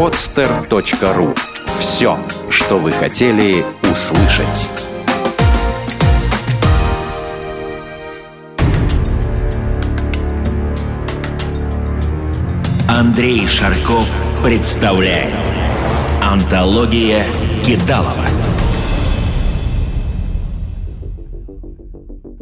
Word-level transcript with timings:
podster.ru. 0.00 1.36
Все, 1.78 2.18
что 2.48 2.78
вы 2.78 2.90
хотели 2.90 3.62
услышать. 3.82 4.66
Андрей 12.88 13.46
Шарков 13.46 14.08
представляет 14.42 15.34
Антология 16.22 17.26
Кидалова. 17.66 18.39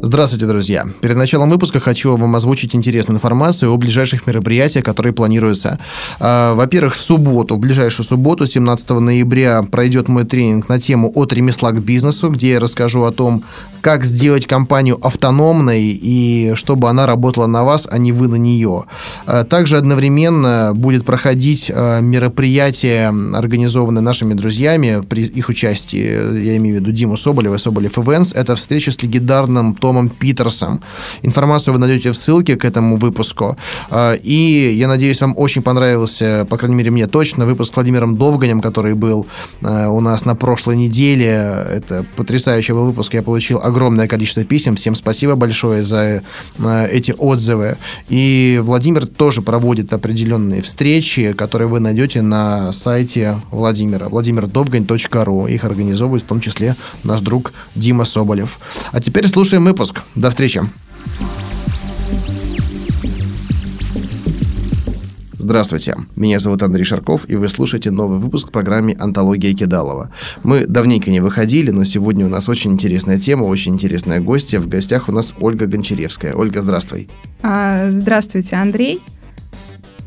Здравствуйте, 0.01 0.45
друзья. 0.45 0.87
Перед 1.01 1.17
началом 1.17 1.49
выпуска 1.49 1.81
хочу 1.81 2.15
вам 2.15 2.33
озвучить 2.33 2.73
интересную 2.73 3.17
информацию 3.17 3.69
о 3.69 3.75
ближайших 3.75 4.27
мероприятиях, 4.27 4.85
которые 4.85 5.11
планируются. 5.11 5.77
А, 6.21 6.53
во-первых, 6.53 6.95
в 6.95 7.01
субботу, 7.01 7.55
в 7.55 7.59
ближайшую 7.59 8.05
субботу, 8.05 8.47
17 8.47 8.91
ноября, 8.91 9.61
пройдет 9.61 10.07
мой 10.07 10.23
тренинг 10.23 10.69
на 10.69 10.79
тему 10.79 11.11
«От 11.13 11.33
ремесла 11.33 11.71
к 11.71 11.81
бизнесу», 11.81 12.29
где 12.29 12.51
я 12.51 12.59
расскажу 12.61 13.03
о 13.03 13.11
том, 13.11 13.43
как 13.81 14.05
сделать 14.05 14.47
компанию 14.47 15.05
автономной 15.05 15.81
и 15.81 16.53
чтобы 16.55 16.89
она 16.89 17.05
работала 17.05 17.47
на 17.47 17.65
вас, 17.65 17.85
а 17.89 17.97
не 17.97 18.13
вы 18.13 18.29
на 18.29 18.35
нее. 18.35 18.85
А, 19.25 19.43
также 19.43 19.75
одновременно 19.75 20.71
будет 20.73 21.03
проходить 21.03 21.69
а, 21.69 21.99
мероприятие, 21.99 23.09
организованное 23.35 24.01
нашими 24.01 24.33
друзьями 24.33 25.01
при 25.09 25.25
их 25.25 25.49
участии, 25.49 26.41
я 26.41 26.55
имею 26.55 26.77
в 26.77 26.79
виду 26.79 26.93
Диму 26.93 27.17
Соболева 27.17 27.55
и 27.55 27.57
Соболев 27.57 27.97
Events. 27.97 28.31
Это 28.33 28.55
встреча 28.55 28.91
с 28.91 29.03
легендарным 29.03 29.75
Томом 29.75 29.88
Томом 29.89 30.09
Питерсом. 30.09 30.81
Информацию 31.23 31.73
вы 31.73 31.79
найдете 31.79 32.11
в 32.11 32.15
ссылке 32.15 32.55
к 32.55 32.63
этому 32.63 32.97
выпуску. 32.97 33.57
А, 33.89 34.13
и 34.13 34.71
я 34.77 34.87
надеюсь, 34.87 35.19
вам 35.19 35.33
очень 35.35 35.63
понравился, 35.63 36.45
по 36.47 36.57
крайней 36.57 36.75
мере, 36.75 36.91
мне 36.91 37.07
точно, 37.07 37.47
выпуск 37.47 37.73
с 37.73 37.75
Владимиром 37.75 38.15
Довганем, 38.15 38.61
который 38.61 38.93
был 38.93 39.25
а, 39.63 39.89
у 39.89 39.99
нас 39.99 40.25
на 40.25 40.35
прошлой 40.35 40.75
неделе. 40.77 41.65
Это 41.71 42.05
потрясающий 42.15 42.73
был 42.73 42.85
выпуск. 42.85 43.15
Я 43.15 43.23
получил 43.23 43.59
огромное 43.63 44.07
количество 44.07 44.43
писем. 44.43 44.75
Всем 44.75 44.93
спасибо 44.93 45.35
большое 45.35 45.83
за 45.83 46.21
а, 46.59 46.85
эти 46.85 47.15
отзывы. 47.17 47.77
И 48.09 48.59
Владимир 48.61 49.07
тоже 49.07 49.41
проводит 49.41 49.91
определенные 49.91 50.61
встречи, 50.61 51.33
которые 51.33 51.67
вы 51.67 51.79
найдете 51.79 52.21
на 52.21 52.71
сайте 52.73 53.39
Владимира, 53.49 54.07
владимирдовгань.ру. 54.07 55.47
Их 55.47 55.63
организовывает 55.63 56.21
в 56.21 56.27
том 56.27 56.41
числе 56.41 56.75
наш 57.03 57.21
друг 57.21 57.53
Дима 57.73 58.05
Соболев. 58.05 58.59
А 58.91 59.01
теперь 59.01 59.27
слушаем 59.27 59.63
выпуск 59.63 59.78
выпуск. 59.79 60.03
До 60.15 60.29
встречи. 60.29 60.61
Здравствуйте, 65.37 65.95
меня 66.15 66.39
зовут 66.39 66.61
Андрей 66.61 66.83
Шарков, 66.83 67.27
и 67.27 67.35
вы 67.35 67.47
слушаете 67.47 67.89
новый 67.89 68.19
выпуск 68.19 68.51
программы 68.51 68.95
«Антология 68.99 69.55
Кидалова». 69.55 70.11
Мы 70.43 70.67
давненько 70.67 71.09
не 71.09 71.21
выходили, 71.21 71.71
но 71.71 71.85
сегодня 71.85 72.25
у 72.25 72.29
нас 72.29 72.49
очень 72.49 72.73
интересная 72.73 73.17
тема, 73.17 73.45
очень 73.45 73.73
интересная 73.73 74.19
гостья. 74.19 74.59
В 74.59 74.67
гостях 74.67 75.07
у 75.07 75.11
нас 75.11 75.33
Ольга 75.39 75.65
Гончаревская. 75.65 76.35
Ольга, 76.35 76.61
здравствуй. 76.61 77.09
А, 77.41 77.89
здравствуйте, 77.91 78.57
Андрей. 78.57 78.99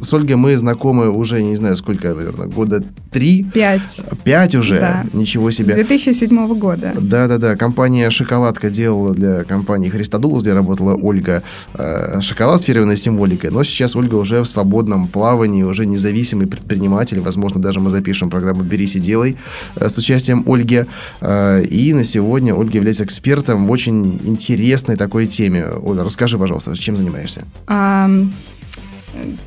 С 0.03 0.13
Ольгой 0.13 0.35
мы 0.35 0.57
знакомы 0.57 1.11
уже, 1.11 1.41
не 1.45 1.55
знаю, 1.55 1.77
сколько, 1.77 2.13
наверное, 2.13 2.49
года 2.49 2.83
три? 3.13 3.45
Пять. 3.45 4.05
Пять 4.25 4.57
уже? 4.57 4.81
Да. 4.81 5.05
Ничего 5.13 5.53
себе. 5.53 5.75
С 5.75 5.77
2007 5.77 6.59
года. 6.59 6.93
Да-да-да. 7.01 7.55
Компания 7.55 8.11
«Шоколадка» 8.11 8.69
делала 8.69 9.15
для 9.15 9.45
компании 9.45 9.89
«Христодулус», 9.89 10.43
где 10.43 10.55
работала 10.55 10.97
Ольга, 10.97 11.45
э, 11.75 12.21
шоколад 12.21 12.61
с 12.61 12.65
фирменной 12.65 12.97
символикой. 12.97 13.51
Но 13.51 13.63
сейчас 13.63 13.95
Ольга 13.95 14.17
уже 14.17 14.43
в 14.43 14.47
свободном 14.47 15.07
плавании, 15.07 15.63
уже 15.63 15.87
независимый 15.87 16.49
предприниматель. 16.49 17.21
Возможно, 17.21 17.63
даже 17.63 17.79
мы 17.79 17.91
запишем 17.91 18.29
программу 18.29 18.65
«Берись 18.65 18.97
и 18.97 19.01
делай» 19.01 19.37
э, 19.77 19.89
с 19.89 19.97
участием 19.99 20.43
Ольги. 20.47 20.85
Э, 21.21 21.63
и 21.63 21.95
на 21.95 22.03
сегодня 22.03 22.57
Ольга 22.57 22.77
является 22.77 23.05
экспертом 23.05 23.69
в 23.69 23.71
очень 23.71 24.19
интересной 24.25 24.97
такой 24.97 25.29
теме. 25.29 25.67
Оля, 25.81 26.03
расскажи, 26.03 26.39
пожалуйста, 26.39 26.77
чем 26.77 26.97
занимаешься? 26.97 27.45
А, 27.69 28.11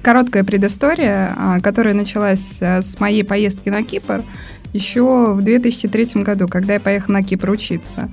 короткая 0.02 0.44
предыстория, 0.44 1.34
а, 1.36 1.60
которая 1.60 1.94
началась 1.94 2.62
э, 2.62 2.82
с 2.82 3.00
моей 3.00 3.24
поездки 3.24 3.70
на 3.70 3.84
Кипр 3.84 4.24
еще 4.74 5.34
в 5.34 5.42
2003 5.42 6.22
году, 6.22 6.48
когда 6.48 6.74
я 6.74 6.80
поехала 6.80 7.14
на 7.14 7.24
Кипр 7.24 7.50
учиться. 7.50 8.12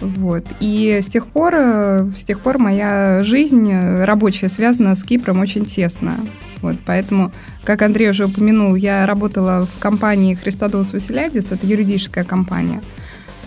Вот. 0.00 0.44
И 0.60 1.00
с 1.02 1.06
тех 1.06 1.26
пор, 1.26 1.54
э, 1.56 2.10
с 2.16 2.24
тех 2.24 2.40
пор 2.40 2.58
моя 2.58 3.22
жизнь 3.24 3.70
э, 3.70 4.04
рабочая 4.04 4.48
связана 4.48 4.94
с 4.94 5.02
Кипром 5.02 5.40
очень 5.40 5.64
тесно. 5.64 6.14
Вот, 6.62 6.76
поэтому, 6.86 7.32
как 7.64 7.82
Андрей 7.82 8.10
уже 8.10 8.26
упомянул, 8.26 8.74
я 8.74 9.06
работала 9.06 9.66
в 9.66 9.80
компании 9.80 10.34
Христодолос 10.34 10.92
Василядис, 10.92 11.52
это 11.52 11.66
юридическая 11.66 12.24
компания. 12.24 12.80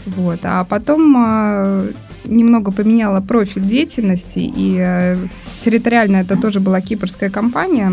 Вот. 0.05 0.39
А 0.43 0.63
потом 0.65 1.15
немного 2.25 2.71
поменяла 2.71 3.21
профиль 3.21 3.63
деятельности, 3.63 4.39
и 4.39 4.77
э, 4.79 5.15
территориально 5.63 6.17
это 6.17 6.39
тоже 6.39 6.59
была 6.59 6.81
кипрская 6.81 7.29
компания, 7.29 7.91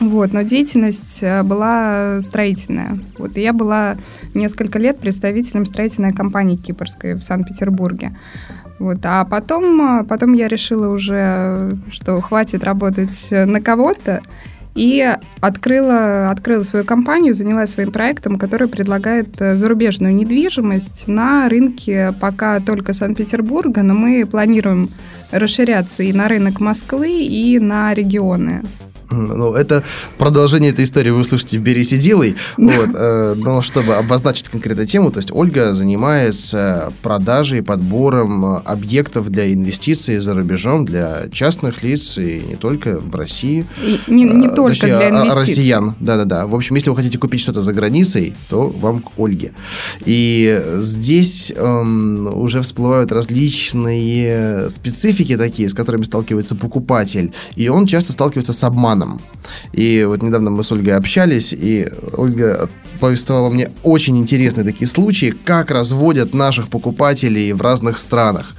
вот, 0.00 0.32
но 0.32 0.42
деятельность 0.42 1.22
э, 1.22 1.42
была 1.42 2.20
строительная. 2.20 2.98
Вот, 3.18 3.36
и 3.36 3.40
я 3.40 3.52
была 3.52 3.96
несколько 4.34 4.78
лет 4.78 4.98
представителем 4.98 5.66
строительной 5.66 6.12
компании 6.12 6.56
кипрской 6.56 7.14
в 7.14 7.22
Санкт-Петербурге. 7.22 8.16
Вот, 8.78 8.98
а 9.04 9.24
потом, 9.24 10.00
э, 10.00 10.04
потом 10.04 10.32
я 10.32 10.48
решила 10.48 10.92
уже, 10.92 11.76
что 11.90 12.20
хватит 12.20 12.64
работать 12.64 13.28
на 13.30 13.60
кого-то, 13.60 14.22
и 14.74 15.16
открыла, 15.40 16.30
открыла 16.30 16.62
свою 16.64 16.84
компанию, 16.84 17.34
занялась 17.34 17.70
своим 17.70 17.92
проектом, 17.92 18.38
который 18.38 18.68
предлагает 18.68 19.40
э, 19.40 19.56
зарубежную 19.56 20.14
недвижимость 20.14 21.06
на 21.06 21.48
рынке 21.48 22.12
пока 22.20 22.60
только 22.60 22.92
Санкт-Петербурга, 22.92 23.82
но 23.82 23.94
мы 23.94 24.26
планируем 24.26 24.90
расширяться 25.30 26.02
и 26.02 26.12
на 26.12 26.28
рынок 26.28 26.60
Москвы, 26.60 27.10
и 27.10 27.58
на 27.58 27.94
регионы. 27.94 28.62
Ну, 29.10 29.54
это 29.54 29.84
продолжение 30.18 30.70
этой 30.70 30.84
истории 30.84 31.10
вы 31.10 31.20
услышите 31.20 31.58
в 31.58 31.62
«Бери, 31.62 31.84
сиделой». 31.84 32.36
Вот, 32.56 32.90
э, 32.94 33.34
но 33.36 33.62
чтобы 33.62 33.94
обозначить 33.94 34.48
конкретную 34.48 34.86
тему, 34.86 35.10
то 35.10 35.18
есть 35.18 35.30
Ольга 35.30 35.74
занимается 35.74 36.92
продажей, 37.02 37.62
подбором 37.62 38.44
э, 38.44 38.60
объектов 38.64 39.30
для 39.30 39.52
инвестиций 39.52 40.18
за 40.18 40.34
рубежом 40.34 40.84
для 40.84 41.28
частных 41.32 41.82
лиц 41.82 42.18
и 42.18 42.42
не 42.48 42.56
только 42.56 42.98
в 42.98 43.14
России. 43.14 43.66
И 43.82 44.00
не, 44.08 44.24
не 44.24 44.46
э, 44.46 44.54
только 44.54 44.80
точнее, 44.80 44.96
для 44.96 45.10
инвестиций. 45.10 45.40
Россиян, 45.40 45.94
да-да-да. 46.00 46.46
В 46.46 46.54
общем, 46.54 46.76
если 46.76 46.90
вы 46.90 46.96
хотите 46.96 47.18
купить 47.18 47.40
что-то 47.40 47.62
за 47.62 47.72
границей, 47.72 48.34
то 48.48 48.68
вам 48.68 49.00
к 49.00 49.18
Ольге. 49.18 49.52
И 50.04 50.62
здесь 50.78 51.52
эм, 51.54 52.26
уже 52.34 52.62
всплывают 52.62 53.12
различные 53.12 54.70
специфики 54.70 55.36
такие, 55.36 55.68
с 55.68 55.74
которыми 55.74 56.04
сталкивается 56.04 56.54
покупатель. 56.54 57.32
И 57.56 57.68
он 57.68 57.86
часто 57.86 58.12
сталкивается 58.12 58.52
с 58.52 58.64
обманом 58.64 58.93
романом. 58.94 59.20
И 59.72 60.04
вот 60.08 60.22
недавно 60.22 60.50
мы 60.50 60.64
с 60.64 60.72
Ольгой 60.72 60.96
общались, 60.96 61.52
и 61.52 61.88
Ольга 62.16 62.68
повествовала 63.00 63.50
мне 63.50 63.70
очень 63.82 64.16
интересные 64.16 64.64
такие 64.64 64.88
случаи, 64.88 65.34
как 65.44 65.70
разводят 65.70 66.34
наших 66.34 66.68
покупателей 66.68 67.52
в 67.52 67.60
разных 67.60 67.98
странах. 67.98 68.54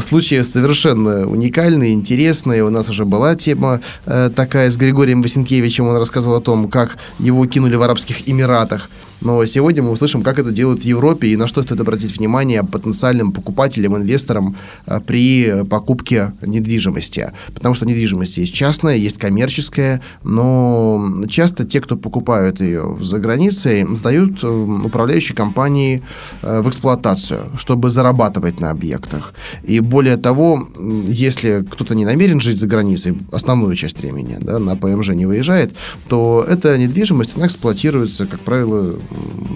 Случаи 0.00 0.42
совершенно 0.42 1.26
уникальные, 1.28 1.92
интересные. 1.92 2.64
У 2.64 2.70
нас 2.70 2.88
уже 2.88 3.04
была 3.04 3.34
тема 3.34 3.80
э, 4.06 4.30
такая 4.34 4.70
с 4.70 4.76
Григорием 4.76 5.22
Васенкевичем. 5.22 5.88
Он 5.88 5.96
рассказывал 5.96 6.36
о 6.36 6.40
том, 6.40 6.70
как 6.70 6.96
его 7.18 7.46
кинули 7.46 7.76
в 7.76 7.82
Арабских 7.82 8.28
Эмиратах. 8.28 8.88
Но 9.20 9.44
сегодня 9.46 9.82
мы 9.82 9.90
услышим, 9.90 10.22
как 10.22 10.38
это 10.38 10.50
делают 10.50 10.82
в 10.82 10.84
Европе 10.84 11.28
и 11.28 11.36
на 11.36 11.46
что 11.46 11.62
стоит 11.62 11.80
обратить 11.80 12.16
внимание 12.18 12.62
потенциальным 12.62 13.32
покупателям, 13.32 13.96
инвесторам 13.96 14.56
а, 14.86 15.00
при 15.00 15.64
покупке 15.64 16.32
недвижимости. 16.42 17.32
Потому 17.54 17.74
что 17.74 17.86
недвижимость 17.86 18.38
есть 18.38 18.54
частная, 18.54 18.96
есть 18.96 19.18
коммерческая, 19.18 20.00
но 20.22 21.24
часто 21.28 21.64
те, 21.64 21.80
кто 21.80 21.96
покупают 21.96 22.60
ее 22.60 22.96
за 23.00 23.18
границей, 23.18 23.86
сдают 23.96 24.42
э, 24.42 24.46
управляющей 24.46 25.34
компании 25.34 26.02
э, 26.42 26.60
в 26.60 26.68
эксплуатацию, 26.68 27.50
чтобы 27.56 27.90
зарабатывать 27.90 28.60
на 28.60 28.70
объектах. 28.70 29.34
И 29.62 29.80
более 29.80 30.16
того, 30.16 30.68
если 31.06 31.64
кто-то 31.70 31.94
не 31.94 32.04
намерен 32.04 32.40
жить 32.40 32.58
за 32.58 32.66
границей 32.66 33.16
основную 33.32 33.74
часть 33.76 34.00
времени, 34.00 34.38
да, 34.40 34.58
на 34.58 34.76
ПМЖ 34.76 35.10
не 35.10 35.26
выезжает, 35.26 35.74
то 36.08 36.44
эта 36.48 36.76
недвижимость, 36.78 37.36
она 37.36 37.46
эксплуатируется, 37.46 38.26
как 38.26 38.40
правило, 38.40 38.96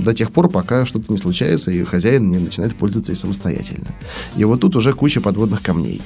до 0.05 0.15
тех 0.15 0.33
пор, 0.33 0.49
пока 0.49 0.87
что-то 0.87 1.13
не 1.13 1.19
случается, 1.19 1.71
и 1.71 1.85
хозяин 1.85 2.31
не 2.31 2.39
начинает 2.39 2.75
пользоваться 2.75 3.13
и 3.13 3.15
самостоятельно. 3.15 3.87
И 4.37 4.45
вот 4.45 4.61
тут 4.61 4.77
уже 4.77 4.93
куча 4.93 5.21
подводных 5.21 5.63
камней. 5.63 6.01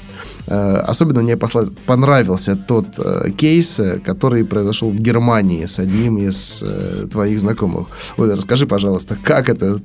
Э, 0.46 0.84
особенно 0.90 1.22
мне 1.22 1.36
понравился 1.36 2.56
тот 2.56 2.98
э, 2.98 3.30
кейс, 3.30 3.78
э, 3.78 4.00
который 4.00 4.44
произошел 4.44 4.90
в 4.90 4.96
Германии 4.96 5.66
с 5.66 5.78
одним 5.78 6.18
из 6.18 6.64
твоих 7.10 7.40
знакомых. 7.40 7.88
Вот, 8.16 8.34
расскажи, 8.34 8.66
пожалуйста, 8.66 9.16
как 9.22 9.48
это 9.48 9.78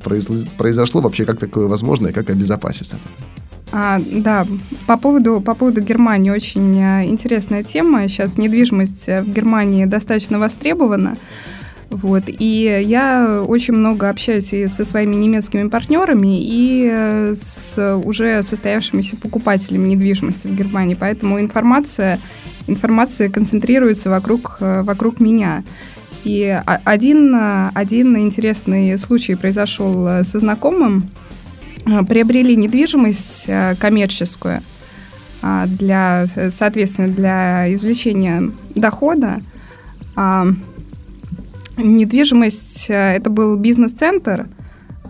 произошло, 0.57 1.01
вообще 1.01 1.25
как 1.25 1.39
такое 1.39 1.67
возможно, 1.67 2.07
и 2.07 2.11
как 2.11 2.29
обезопаситься? 2.29 2.97
А, 3.71 3.99
да, 4.11 4.47
по 4.87 4.97
поводу, 4.97 5.41
по 5.41 5.53
поводу 5.53 5.81
Германии 5.81 6.29
очень 6.29 6.79
интересная 6.79 7.63
тема. 7.63 8.07
Сейчас 8.07 8.37
недвижимость 8.37 9.07
в 9.07 9.29
Германии 9.29 9.85
достаточно 9.85 10.39
востребована. 10.39 11.15
Вот. 11.89 12.23
И 12.27 12.83
я 12.85 13.43
очень 13.47 13.73
много 13.73 14.09
общаюсь 14.09 14.53
и 14.53 14.67
со 14.67 14.83
своими 14.83 15.15
немецкими 15.15 15.69
партнерами, 15.69 16.37
и 16.39 16.89
э, 16.91 17.35
с 17.35 17.97
уже 18.03 18.43
состоявшимися 18.43 19.15
покупателями 19.15 19.87
недвижимости 19.87 20.47
в 20.47 20.55
Германии. 20.55 20.97
Поэтому 20.99 21.39
информация, 21.39 22.19
информация 22.67 23.29
концентрируется 23.29 24.09
вокруг, 24.09 24.57
э, 24.59 24.81
вокруг 24.83 25.19
меня. 25.21 25.63
И 26.25 26.59
один, 26.83 27.33
один 27.73 28.17
интересный 28.17 28.97
случай 28.97 29.35
произошел 29.35 30.07
э, 30.07 30.23
со 30.23 30.39
знакомым. 30.39 31.09
Приобрели 32.09 32.57
недвижимость 32.57 33.49
коммерческую 33.79 34.59
для, 35.67 36.25
соответственно, 36.27 37.07
для 37.07 37.73
извлечения 37.73 38.51
дохода. 38.75 39.39
Недвижимость 41.77 42.89
э, 42.89 43.15
это 43.15 43.29
был 43.29 43.55
бизнес-центр 43.57 44.47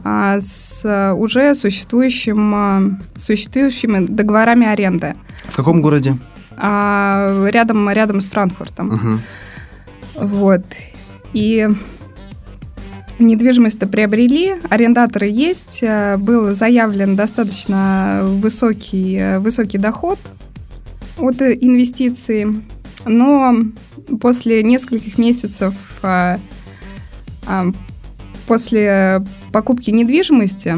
а, 0.04 0.40
с 0.40 1.14
уже 1.16 1.56
существующим, 1.56 2.56
а, 2.56 2.82
существующими 3.18 4.06
договорами 4.06 4.68
аренды. 4.68 5.16
В 5.46 5.56
каком 5.56 5.82
городе? 5.82 6.18
А, 6.58 7.46
рядом, 7.50 7.90
рядом 7.90 8.22
с 8.22 8.30
Франкфуртом. 8.30 8.88
Угу. 8.88 9.20
Вот. 10.28 10.64
И 11.34 11.68
недвижимость-то 13.20 13.88
приобрели, 13.88 14.56
арендаторы 14.70 15.28
есть, 15.28 15.80
э, 15.82 16.18
был 16.18 16.56
заявлен 16.56 17.16
достаточно 17.16 18.22
высокий, 18.24 19.18
э, 19.18 19.40
высокий 19.40 19.78
доход 19.78 20.20
от 21.18 21.42
инвестиций, 21.42 22.48
но 23.06 23.56
после 24.22 24.64
нескольких 24.64 25.18
месяцев 25.18 25.74
после 28.48 29.24
покупки 29.52 29.92
недвижимости 29.92 30.76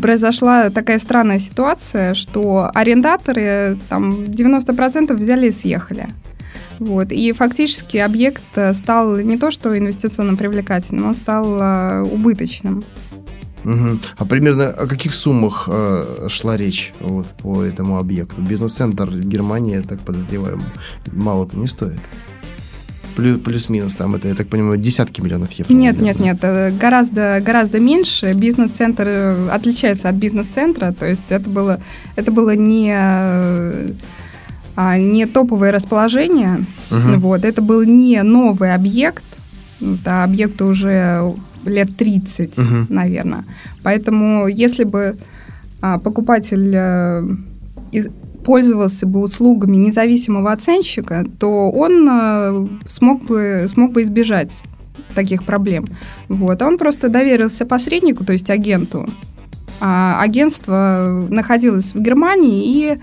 произошла 0.00 0.70
такая 0.70 0.98
странная 0.98 1.38
ситуация, 1.38 2.14
что 2.14 2.70
арендаторы 2.72 3.78
там 3.88 4.10
90% 4.10 5.14
взяли 5.14 5.48
и 5.48 5.50
съехали. 5.50 6.08
Вот. 6.78 7.12
И 7.12 7.32
фактически 7.32 7.98
объект 7.98 8.42
стал 8.74 9.18
не 9.18 9.36
то 9.36 9.50
что 9.50 9.76
инвестиционно 9.76 10.36
привлекательным, 10.36 11.08
он 11.08 11.14
стал 11.14 11.60
э, 11.60 12.02
убыточным. 12.02 12.82
Угу. 13.64 13.98
А 14.16 14.24
примерно 14.24 14.68
о 14.68 14.86
каких 14.86 15.12
суммах 15.12 15.68
э, 15.70 16.28
шла 16.28 16.56
речь 16.56 16.94
вот, 17.00 17.26
по 17.42 17.62
этому 17.62 17.98
объекту? 17.98 18.40
Бизнес-центр 18.40 19.10
Германии, 19.10 19.76
я 19.76 19.82
так 19.82 20.00
подозреваю, 20.00 20.60
мало-то 21.12 21.58
не 21.58 21.66
стоит 21.66 22.00
плюс-минус, 23.14 23.96
там 23.96 24.14
это, 24.14 24.28
я 24.28 24.34
так 24.34 24.48
понимаю, 24.48 24.78
десятки 24.78 25.20
миллионов 25.20 25.52
евро. 25.52 25.72
Нет, 25.72 25.96
наверное. 25.96 26.24
нет, 26.24 26.42
нет, 26.42 26.44
э, 26.44 26.70
гораздо, 26.72 27.40
гораздо 27.44 27.80
меньше. 27.80 28.32
Бизнес-центр 28.32 29.04
э, 29.06 29.48
отличается 29.48 30.08
от 30.08 30.14
бизнес-центра, 30.14 30.92
то 30.92 31.06
есть 31.06 31.30
это 31.30 31.48
было, 31.48 31.80
это 32.16 32.32
было 32.32 32.56
не, 32.56 32.94
э, 32.96 33.88
а, 34.76 34.98
не 34.98 35.26
топовое 35.26 35.72
расположение, 35.72 36.64
угу. 36.90 37.18
вот, 37.18 37.44
это 37.44 37.62
был 37.62 37.82
не 37.82 38.22
новый 38.22 38.74
объект, 38.74 39.24
это 39.80 40.24
объекту 40.24 40.66
уже 40.66 41.32
лет 41.64 41.96
30, 41.96 42.58
угу. 42.58 42.66
наверное. 42.88 43.44
Поэтому 43.82 44.48
если 44.48 44.84
бы 44.84 45.16
а, 45.80 45.98
покупатель 45.98 46.74
из, 47.92 48.08
пользовался 48.50 49.06
бы 49.06 49.20
услугами 49.20 49.76
независимого 49.76 50.50
оценщика, 50.50 51.24
то 51.38 51.70
он 51.70 52.08
э, 52.10 52.66
смог 52.88 53.22
бы, 53.22 53.66
смог 53.68 53.92
бы 53.92 54.02
избежать 54.02 54.64
таких 55.14 55.44
проблем. 55.44 55.86
Вот. 56.28 56.60
А 56.60 56.66
он 56.66 56.76
просто 56.76 57.08
доверился 57.08 57.64
посреднику, 57.64 58.24
то 58.24 58.32
есть 58.32 58.50
агенту. 58.50 59.06
А 59.78 60.20
агентство 60.20 61.24
находилось 61.30 61.94
в 61.94 62.00
Германии 62.00 62.74
и 62.74 62.98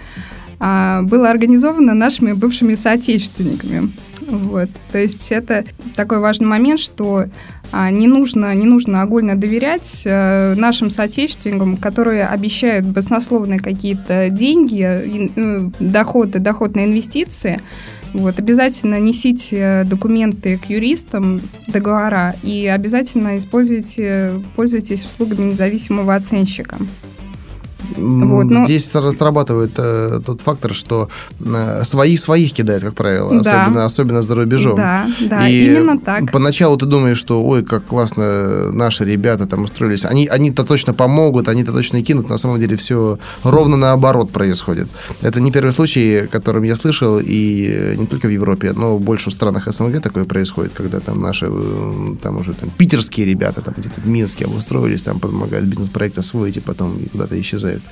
а, 0.60 1.04
было 1.04 1.30
организовано 1.30 1.94
нашими 1.94 2.34
бывшими 2.34 2.76
соотечественниками. 2.76 3.90
Вот. 4.30 4.70
То 4.92 4.98
есть 4.98 5.32
это 5.32 5.64
такой 5.96 6.20
важный 6.20 6.48
момент, 6.48 6.82
что 6.82 7.28
не 7.74 8.08
нужно, 8.08 8.54
не 8.56 8.66
нужно 8.66 9.02
огульно 9.02 9.36
доверять 9.36 10.04
э, 10.06 10.56
нашим 10.56 10.90
соотечественникам, 10.90 11.78
которые 11.78 12.26
обещают 12.26 12.86
баснословные 12.86 13.60
какие-то 13.60 14.30
деньги, 14.30 14.84
э, 14.84 15.70
доходы, 15.80 16.40
доход 16.40 16.76
на 16.76 16.86
инвестиции. 16.86 17.60
Вот, 18.14 18.40
обязательно 18.40 19.00
несите 19.00 19.84
документы 19.86 20.58
к 20.58 20.70
юристам, 20.70 21.42
договора, 21.68 22.36
и 22.42 22.66
обязательно 22.68 23.38
используйте, 23.38 24.32
пользуйтесь 24.56 25.04
услугами 25.04 25.52
независимого 25.52 26.16
оценщика. 26.16 26.78
Вот, 27.96 28.46
но... 28.46 28.66
Здесь 28.66 28.90
срабатывает 28.90 29.72
э, 29.78 30.20
тот 30.26 30.42
фактор, 30.42 30.74
что 30.74 31.10
э, 31.40 31.84
свои 31.84 32.18
своих 32.18 32.54
кидают, 32.54 32.84
как 32.84 32.96
правило, 32.96 33.32
да. 33.32 33.40
особенно, 33.40 33.86
особенно 33.86 34.22
за 34.22 34.36
рубежом. 34.36 34.76
Да, 34.76 35.08
да, 35.30 35.48
и 35.48 35.66
именно 35.66 36.00
так. 36.00 36.32
Поначалу 36.32 36.78
ты 36.78 36.86
думаешь, 36.86 37.18
что 37.18 37.44
ой, 37.44 37.64
как 37.64 37.86
классно 37.86 38.72
наши 38.72 39.06
ребята 39.06 39.46
там 39.46 39.64
устроились. 39.64 40.06
Они, 40.06 40.28
они-то 40.28 40.64
точно 40.64 40.94
помогут, 40.94 41.48
они-то 41.48 41.72
точно 41.72 42.02
кинут. 42.02 42.30
На 42.30 42.38
самом 42.38 42.60
деле 42.60 42.76
все 42.76 43.20
ровно 43.44 43.78
наоборот 43.78 44.32
происходит. 44.32 44.88
Это 45.22 45.42
не 45.42 45.52
первый 45.52 45.72
случай, 45.72 46.28
которым 46.32 46.64
я 46.64 46.76
слышал, 46.76 47.20
и 47.20 47.96
не 47.98 48.06
только 48.06 48.28
в 48.28 48.32
Европе, 48.32 48.74
но 48.74 48.98
в 48.98 49.02
больших 49.02 49.34
странах 49.34 49.72
СНГ 49.72 50.02
такое 50.02 50.26
происходит, 50.26 50.74
когда 50.74 51.00
там 51.00 51.22
наши, 51.22 51.48
э, 51.50 52.16
там 52.22 52.38
уже 52.38 52.54
там 52.54 52.70
питерские 52.70 53.26
ребята, 53.26 53.62
там 53.62 53.74
где-то 53.78 54.02
в 54.02 54.08
Минске 54.08 54.46
обустроились, 54.46 55.04
там 55.04 55.20
помогают 55.20 55.66
бизнес-проект 55.66 56.18
освоить, 56.18 56.58
и 56.58 56.60
потом 56.60 56.98
куда-то 57.12 57.40
исчезают 57.40 57.77
работает. 57.78 57.84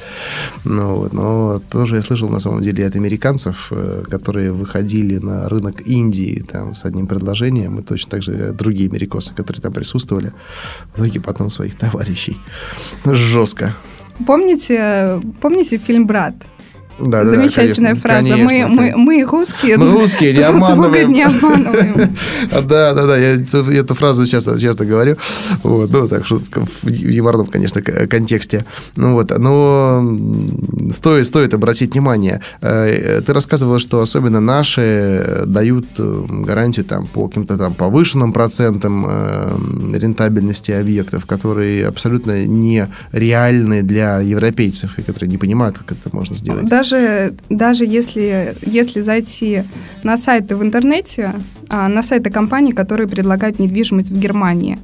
Ну, 0.65 0.95
вот. 0.95 1.13
Но 1.13 1.59
тоже 1.69 1.95
я 1.95 2.01
слышал, 2.01 2.29
на 2.29 2.39
самом 2.39 2.61
деле, 2.61 2.87
от 2.87 2.95
американцев, 2.95 3.67
э, 3.71 4.03
которые 4.09 4.51
выходили 4.51 5.17
на 5.17 5.49
рынок 5.49 5.87
Индии 5.87 6.43
там, 6.51 6.73
с 6.73 6.85
одним 6.85 7.07
предложением, 7.07 7.79
и 7.79 7.83
точно 7.83 8.11
так 8.11 8.23
же 8.23 8.51
другие 8.51 8.89
америкосы, 8.89 9.33
которые 9.33 9.61
там 9.61 9.73
присутствовали, 9.73 10.31
в 10.95 10.99
итоге 10.99 11.19
потом 11.19 11.49
своих 11.49 11.75
товарищей. 11.77 12.37
Жестко. 13.05 13.73
Помните, 14.25 15.21
помните 15.41 15.77
фильм 15.77 16.07
«Брат»? 16.07 16.33
Да, 16.99 17.25
Замечательная 17.25 17.93
да, 17.95 17.99
фраза. 17.99 18.29
Конечно, 18.29 18.67
мы, 18.67 18.67
мы, 18.67 18.97
мы 18.97 19.23
русские. 19.25 19.77
Мы 19.77 19.91
русские, 19.99 20.33
не 20.33 20.43
обманываем. 20.43 21.11
не 21.11 21.23
обманываем. 21.23 22.15
Да, 22.51 22.93
да, 22.93 23.05
да, 23.05 23.17
я 23.17 23.35
эту 23.79 23.95
фразу 23.95 24.25
часто, 24.25 24.59
часто 24.59 24.85
говорю. 24.85 25.17
Вот, 25.63 25.91
ну, 25.91 26.07
так, 26.07 26.25
шутка 26.25 26.65
в 26.81 26.87
юморном, 26.87 27.47
конечно, 27.47 27.81
контексте. 27.81 28.65
Ну, 28.95 29.13
вот, 29.13 29.37
но 29.37 30.17
стоит, 30.89 31.27
стоит 31.27 31.53
обратить 31.53 31.93
внимание. 31.93 32.41
Э, 32.61 33.21
ты 33.25 33.33
рассказывала, 33.33 33.79
что 33.79 33.99
особенно 33.99 34.39
наши 34.39 35.43
дают 35.45 35.85
э, 35.97 36.25
гарантию 36.29 36.85
там, 36.85 37.07
по 37.07 37.27
каким-то 37.27 37.57
там 37.57 37.73
повышенным 37.73 38.31
процентам 38.31 39.05
э, 39.07 39.97
рентабельности 39.97 40.71
объектов, 40.71 41.25
которые 41.25 41.87
абсолютно 41.87 42.45
не 42.45 42.87
реальны 43.11 43.81
для 43.83 44.21
европейцев 44.21 44.97
и 44.97 45.01
которые 45.01 45.29
не 45.29 45.37
понимают, 45.37 45.77
как 45.77 45.91
это 45.91 46.15
можно 46.15 46.35
сделать 46.35 46.65
даже, 46.65 46.84
даже 47.49 47.85
если, 47.85 48.55
если 48.61 49.01
зайти 49.01 49.63
на 50.03 50.17
сайты 50.17 50.55
в 50.55 50.63
интернете, 50.63 51.33
а, 51.69 51.87
на 51.87 52.03
сайты 52.03 52.29
компаний, 52.29 52.71
которые 52.71 53.07
предлагают 53.07 53.59
недвижимость 53.59 54.09
в 54.09 54.19
Германии, 54.19 54.77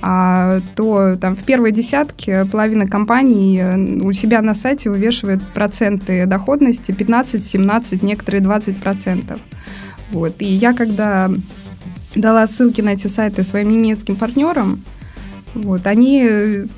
а, 0.00 0.60
то 0.76 1.16
там 1.16 1.34
в 1.34 1.44
первой 1.44 1.72
десятке 1.72 2.44
половина 2.44 2.86
компаний 2.86 3.58
э, 3.58 3.76
у 4.00 4.12
себя 4.12 4.42
на 4.42 4.54
сайте 4.54 4.90
вывешивает 4.90 5.42
проценты 5.54 6.26
доходности 6.26 6.92
15, 6.92 7.44
17, 7.44 8.02
некоторые 8.02 8.40
20 8.40 8.80
процентов. 8.80 9.40
Вот. 10.12 10.36
И 10.38 10.44
я 10.44 10.72
когда 10.72 11.30
дала 12.14 12.46
ссылки 12.46 12.80
на 12.80 12.90
эти 12.90 13.08
сайты 13.08 13.42
своим 13.42 13.70
немецким 13.70 14.14
партнерам, 14.14 14.84
вот, 15.54 15.86
они 15.86 16.68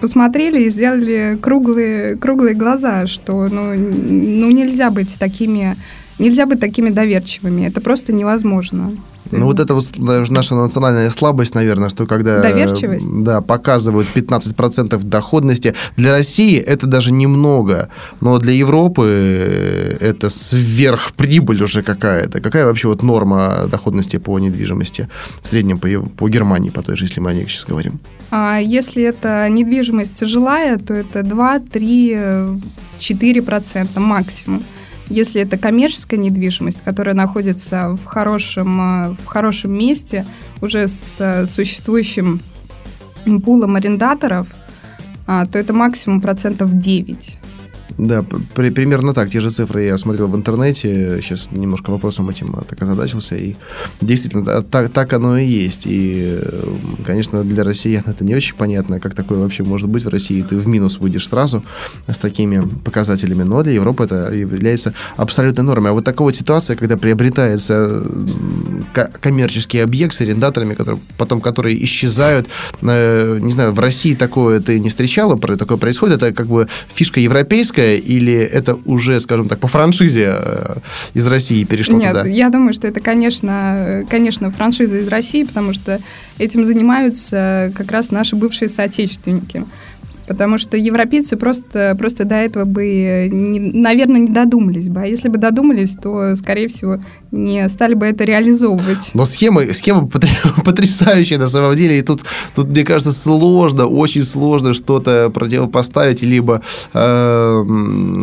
посмотрели 0.00 0.64
и 0.64 0.70
сделали 0.70 1.38
круглые, 1.40 2.16
круглые 2.16 2.54
глаза, 2.54 3.06
что 3.06 3.48
ну, 3.48 3.74
ну 3.74 4.50
нельзя 4.50 4.90
быть 4.90 5.16
такими, 5.18 5.76
нельзя 6.18 6.46
быть 6.46 6.60
такими 6.60 6.90
доверчивыми. 6.90 7.66
Это 7.66 7.80
просто 7.80 8.12
невозможно. 8.12 8.92
Ну, 9.30 9.46
вот 9.46 9.60
это 9.60 9.74
вот 9.74 9.84
наша 9.98 10.54
национальная 10.54 11.10
слабость, 11.10 11.54
наверное, 11.54 11.88
что 11.88 12.06
когда 12.06 12.40
Доверчивость? 12.40 13.06
Да, 13.08 13.40
показывают 13.40 14.08
15% 14.14 15.02
доходности. 15.04 15.74
Для 15.96 16.12
России 16.12 16.58
это 16.58 16.86
даже 16.86 17.12
немного, 17.12 17.88
но 18.20 18.38
для 18.38 18.52
Европы 18.52 19.96
это 20.00 20.30
сверхприбыль 20.30 21.62
уже 21.62 21.82
какая-то. 21.82 22.40
Какая 22.40 22.64
вообще 22.64 22.88
вот 22.88 23.02
норма 23.02 23.66
доходности 23.70 24.18
по 24.18 24.38
недвижимости 24.38 25.08
в 25.42 25.46
среднем 25.46 25.78
по, 25.78 25.88
по 26.16 26.28
Германии, 26.28 26.70
по 26.70 26.82
той 26.82 26.96
же, 26.96 27.04
если 27.04 27.20
мы 27.20 27.30
о 27.30 27.34
ней 27.34 27.46
сейчас 27.48 27.64
говорим? 27.64 28.00
А 28.30 28.58
если 28.58 29.02
это 29.02 29.48
недвижимость 29.48 30.26
жилая, 30.26 30.78
то 30.78 30.94
это 30.94 31.22
2, 31.22 31.60
3, 31.60 32.12
4% 32.98 34.00
максимум. 34.00 34.62
Если 35.08 35.40
это 35.40 35.56
коммерческая 35.58 36.20
недвижимость, 36.20 36.82
которая 36.82 37.14
находится 37.14 37.90
в 37.90 38.04
хорошем, 38.04 38.80
э, 38.80 39.16
в 39.22 39.26
хорошем 39.26 39.72
месте, 39.76 40.26
уже 40.60 40.86
с 40.88 41.16
э, 41.18 41.46
существующим 41.46 42.40
пулом 43.44 43.76
арендаторов, 43.76 44.46
а, 45.26 45.44
то 45.46 45.58
это 45.58 45.72
максимум 45.72 46.20
процентов 46.20 46.72
9. 46.72 47.38
Да, 47.96 48.24
при, 48.54 48.70
примерно 48.70 49.14
так. 49.14 49.30
Те 49.30 49.40
же 49.40 49.50
цифры 49.50 49.84
я 49.84 49.96
смотрел 49.98 50.28
в 50.28 50.36
интернете. 50.36 51.20
Сейчас 51.22 51.50
немножко 51.50 51.90
вопросом 51.90 52.28
этим 52.28 52.54
так 52.68 52.80
озадачился. 52.82 53.36
И 53.36 53.56
действительно, 54.00 54.62
так, 54.62 54.90
так 54.90 55.12
оно 55.12 55.38
и 55.38 55.46
есть. 55.46 55.84
И, 55.86 56.40
конечно, 57.04 57.44
для 57.44 57.64
россиян 57.64 58.04
это 58.06 58.24
не 58.24 58.34
очень 58.34 58.54
понятно, 58.54 59.00
как 59.00 59.14
такое 59.14 59.38
вообще 59.38 59.62
может 59.62 59.88
быть 59.88 60.04
в 60.04 60.08
России. 60.08 60.42
Ты 60.42 60.56
в 60.56 60.66
минус 60.66 60.98
выйдешь 60.98 61.28
сразу 61.28 61.64
с 62.06 62.18
такими 62.18 62.62
показателями. 62.84 63.42
Но 63.42 63.62
для 63.62 63.72
Европы 63.72 64.04
это 64.04 64.32
является 64.32 64.94
абсолютной 65.16 65.64
нормой. 65.64 65.90
А 65.90 65.94
вот 65.94 66.04
такая 66.04 66.26
вот 66.26 66.36
ситуация, 66.36 66.76
когда 66.76 66.96
приобретается 66.96 68.04
коммерческий 69.20 69.78
объект 69.78 70.14
с 70.14 70.20
арендаторами, 70.20 70.74
которые, 70.74 71.00
потом 71.16 71.40
которые 71.40 71.82
исчезают. 71.84 72.48
Э, 72.82 73.38
не 73.40 73.52
знаю, 73.52 73.72
в 73.72 73.80
России 73.80 74.14
такое 74.14 74.60
ты 74.60 74.78
не 74.78 74.88
встречала, 74.88 75.38
такое 75.38 75.78
происходит. 75.78 76.22
Это 76.22 76.32
как 76.32 76.46
бы 76.46 76.68
фишка 76.94 77.20
европейская, 77.20 77.77
или 77.82 78.34
это 78.34 78.76
уже, 78.84 79.20
скажем 79.20 79.48
так, 79.48 79.58
по 79.58 79.68
франшизе 79.68 80.34
э, 80.36 80.76
из 81.14 81.26
России 81.26 81.64
перешло 81.64 81.98
Нет, 81.98 82.08
туда? 82.08 82.26
я 82.26 82.50
думаю, 82.50 82.72
что 82.72 82.86
это, 82.86 83.00
конечно, 83.00 84.04
конечно, 84.08 84.50
франшиза 84.50 84.98
из 84.98 85.08
России, 85.08 85.44
потому 85.44 85.72
что 85.72 86.00
этим 86.38 86.64
занимаются 86.64 87.72
как 87.74 87.90
раз 87.90 88.10
наши 88.10 88.36
бывшие 88.36 88.68
соотечественники. 88.68 89.64
Потому 90.28 90.58
что 90.58 90.76
европейцы 90.76 91.36
просто, 91.38 91.96
просто 91.98 92.26
до 92.26 92.34
этого 92.34 92.66
бы, 92.66 93.30
не, 93.32 93.58
наверное, 93.58 94.20
не 94.20 94.28
додумались 94.28 94.88
бы. 94.90 95.00
А 95.00 95.06
если 95.06 95.30
бы 95.30 95.38
додумались, 95.38 95.96
то, 95.96 96.36
скорее 96.36 96.68
всего, 96.68 96.98
не 97.30 97.66
стали 97.70 97.94
бы 97.94 98.04
это 98.04 98.24
реализовывать. 98.24 99.10
Но 99.14 99.24
схема, 99.24 99.62
схема 99.72 100.06
потрясающая 100.64 101.38
на 101.38 101.48
самом 101.48 101.74
деле. 101.74 101.98
И 101.98 102.02
тут, 102.02 102.24
тут 102.54 102.68
мне 102.68 102.84
кажется, 102.84 103.12
сложно, 103.12 103.86
очень 103.86 104.22
сложно 104.22 104.74
что-то 104.74 105.30
противопоставить, 105.32 106.20
либо 106.20 106.60
э, 106.92 107.64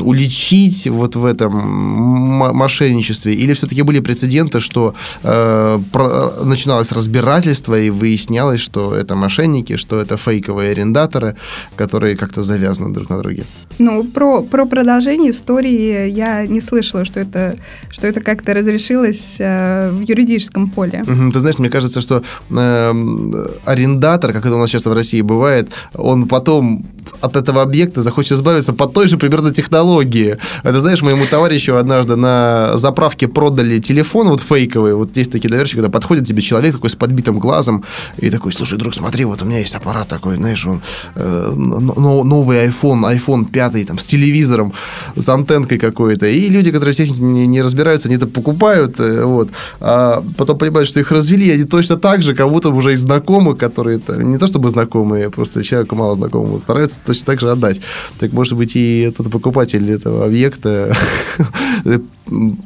уличить 0.04 0.88
вот 0.88 1.16
в 1.16 1.26
этом 1.26 1.52
мошенничестве. 2.56 3.34
Или 3.34 3.54
все-таки 3.54 3.82
были 3.82 4.00
прецеденты, 4.00 4.60
что 4.60 4.94
э, 5.24 5.80
про, 5.92 6.44
начиналось 6.44 6.92
разбирательство 6.92 7.80
и 7.80 7.90
выяснялось, 7.90 8.62
что 8.62 8.94
это 8.94 9.16
мошенники, 9.16 9.76
что 9.76 10.00
это 10.00 10.18
фейковые 10.18 10.72
арендаторы, 10.72 11.36
которые 11.76 11.95
которые 11.96 12.18
как-то 12.18 12.44
завязаны 12.44 12.94
друг 12.94 13.10
на 13.10 13.18
друге. 13.20 13.44
Ну, 13.80 14.04
про, 14.04 14.42
про 14.42 14.66
продолжение 14.66 15.32
истории 15.32 16.10
я 16.10 16.46
не 16.46 16.60
слышала, 16.60 17.06
что 17.06 17.22
это, 17.22 17.56
что 17.90 18.08
это 18.08 18.20
как-то 18.20 18.54
разрешилось 18.54 19.38
э, 19.40 19.90
в 19.92 20.02
юридическом 20.02 20.70
поле. 20.70 21.04
Угу, 21.08 21.32
ты 21.32 21.40
знаешь, 21.40 21.58
мне 21.58 21.70
кажется, 21.70 22.02
что 22.02 22.22
э, 22.50 22.94
арендатор, 23.66 24.34
как 24.34 24.46
это 24.46 24.56
у 24.56 24.60
нас 24.60 24.70
часто 24.70 24.90
в 24.90 24.94
России 24.94 25.22
бывает, 25.22 25.70
он 25.94 26.28
потом 26.28 26.86
от 27.26 27.36
этого 27.36 27.62
объекта 27.62 28.02
захочет 28.02 28.34
избавиться 28.34 28.74
по 28.74 28.88
той 28.88 29.08
же 29.08 29.18
примерно 29.18 29.54
технологии. 29.54 30.38
Это, 30.64 30.82
знаешь, 30.82 31.02
моему 31.02 31.26
товарищу 31.26 31.76
однажды 31.76 32.16
на 32.16 32.78
заправке 32.78 33.28
продали 33.28 33.80
телефон 33.80 34.30
вот 34.30 34.42
фейковый. 34.42 34.94
Вот 34.94 35.18
есть 35.18 35.32
такие 35.32 35.50
доверчики, 35.50 35.76
когда 35.76 35.90
подходит 35.90 36.26
тебе 36.28 36.42
человек 36.42 36.76
такой 36.76 36.90
с 36.90 36.96
подбитым 36.96 37.40
глазом 37.40 37.84
и 38.18 38.30
такой, 38.30 38.54
слушай, 38.54 38.78
друг, 38.78 38.94
смотри, 38.94 39.26
вот 39.26 39.42
у 39.42 39.46
меня 39.46 39.60
есть 39.60 39.76
аппарат 39.76 40.08
такой, 40.08 40.38
знаешь, 40.38 40.66
он 40.66 40.82
э, 41.16 41.52
новый 41.56 42.68
iPhone, 42.68 43.02
iPhone 43.18 43.46
5 43.46 43.88
там, 43.88 44.00
с 44.00 44.06
телевизором, 44.06 44.74
с 45.16 45.28
антенкой 45.30 45.78
какой-то. 45.78 46.28
И 46.28 46.50
люди, 46.50 46.72
которые 46.72 46.94
в 46.94 46.98
технике 46.98 47.22
не, 47.22 47.48
не 47.48 47.62
разбираются, 47.62 48.08
они 48.08 48.18
это 48.18 48.28
покупают, 48.28 49.00
э, 49.00 49.24
вот, 49.26 49.50
а 49.80 50.24
потом 50.38 50.58
понимают, 50.58 50.90
что 50.90 51.00
их 51.00 51.12
развели, 51.12 51.52
они 51.52 51.64
точно 51.64 51.98
так 51.98 52.22
же, 52.22 52.36
кому-то 52.36 52.70
уже 52.70 52.94
из 52.94 53.02
знакомых, 53.02 53.58
которые 53.58 54.00
не 54.18 54.38
то 54.38 54.48
чтобы 54.48 54.70
знакомые, 54.70 55.30
просто 55.30 55.64
человеку 55.64 55.96
мало 55.96 56.16
знакомого, 56.16 56.58
стараются 56.58 57.00
точно 57.16 57.34
так 57.34 57.40
же 57.40 57.52
отдать. 57.52 57.82
Так 58.20 58.34
может 58.34 58.58
быть 58.58 58.76
и 58.76 59.00
этот 59.02 59.32
покупатель 59.32 59.90
этого 59.90 60.26
объекта 60.26 60.96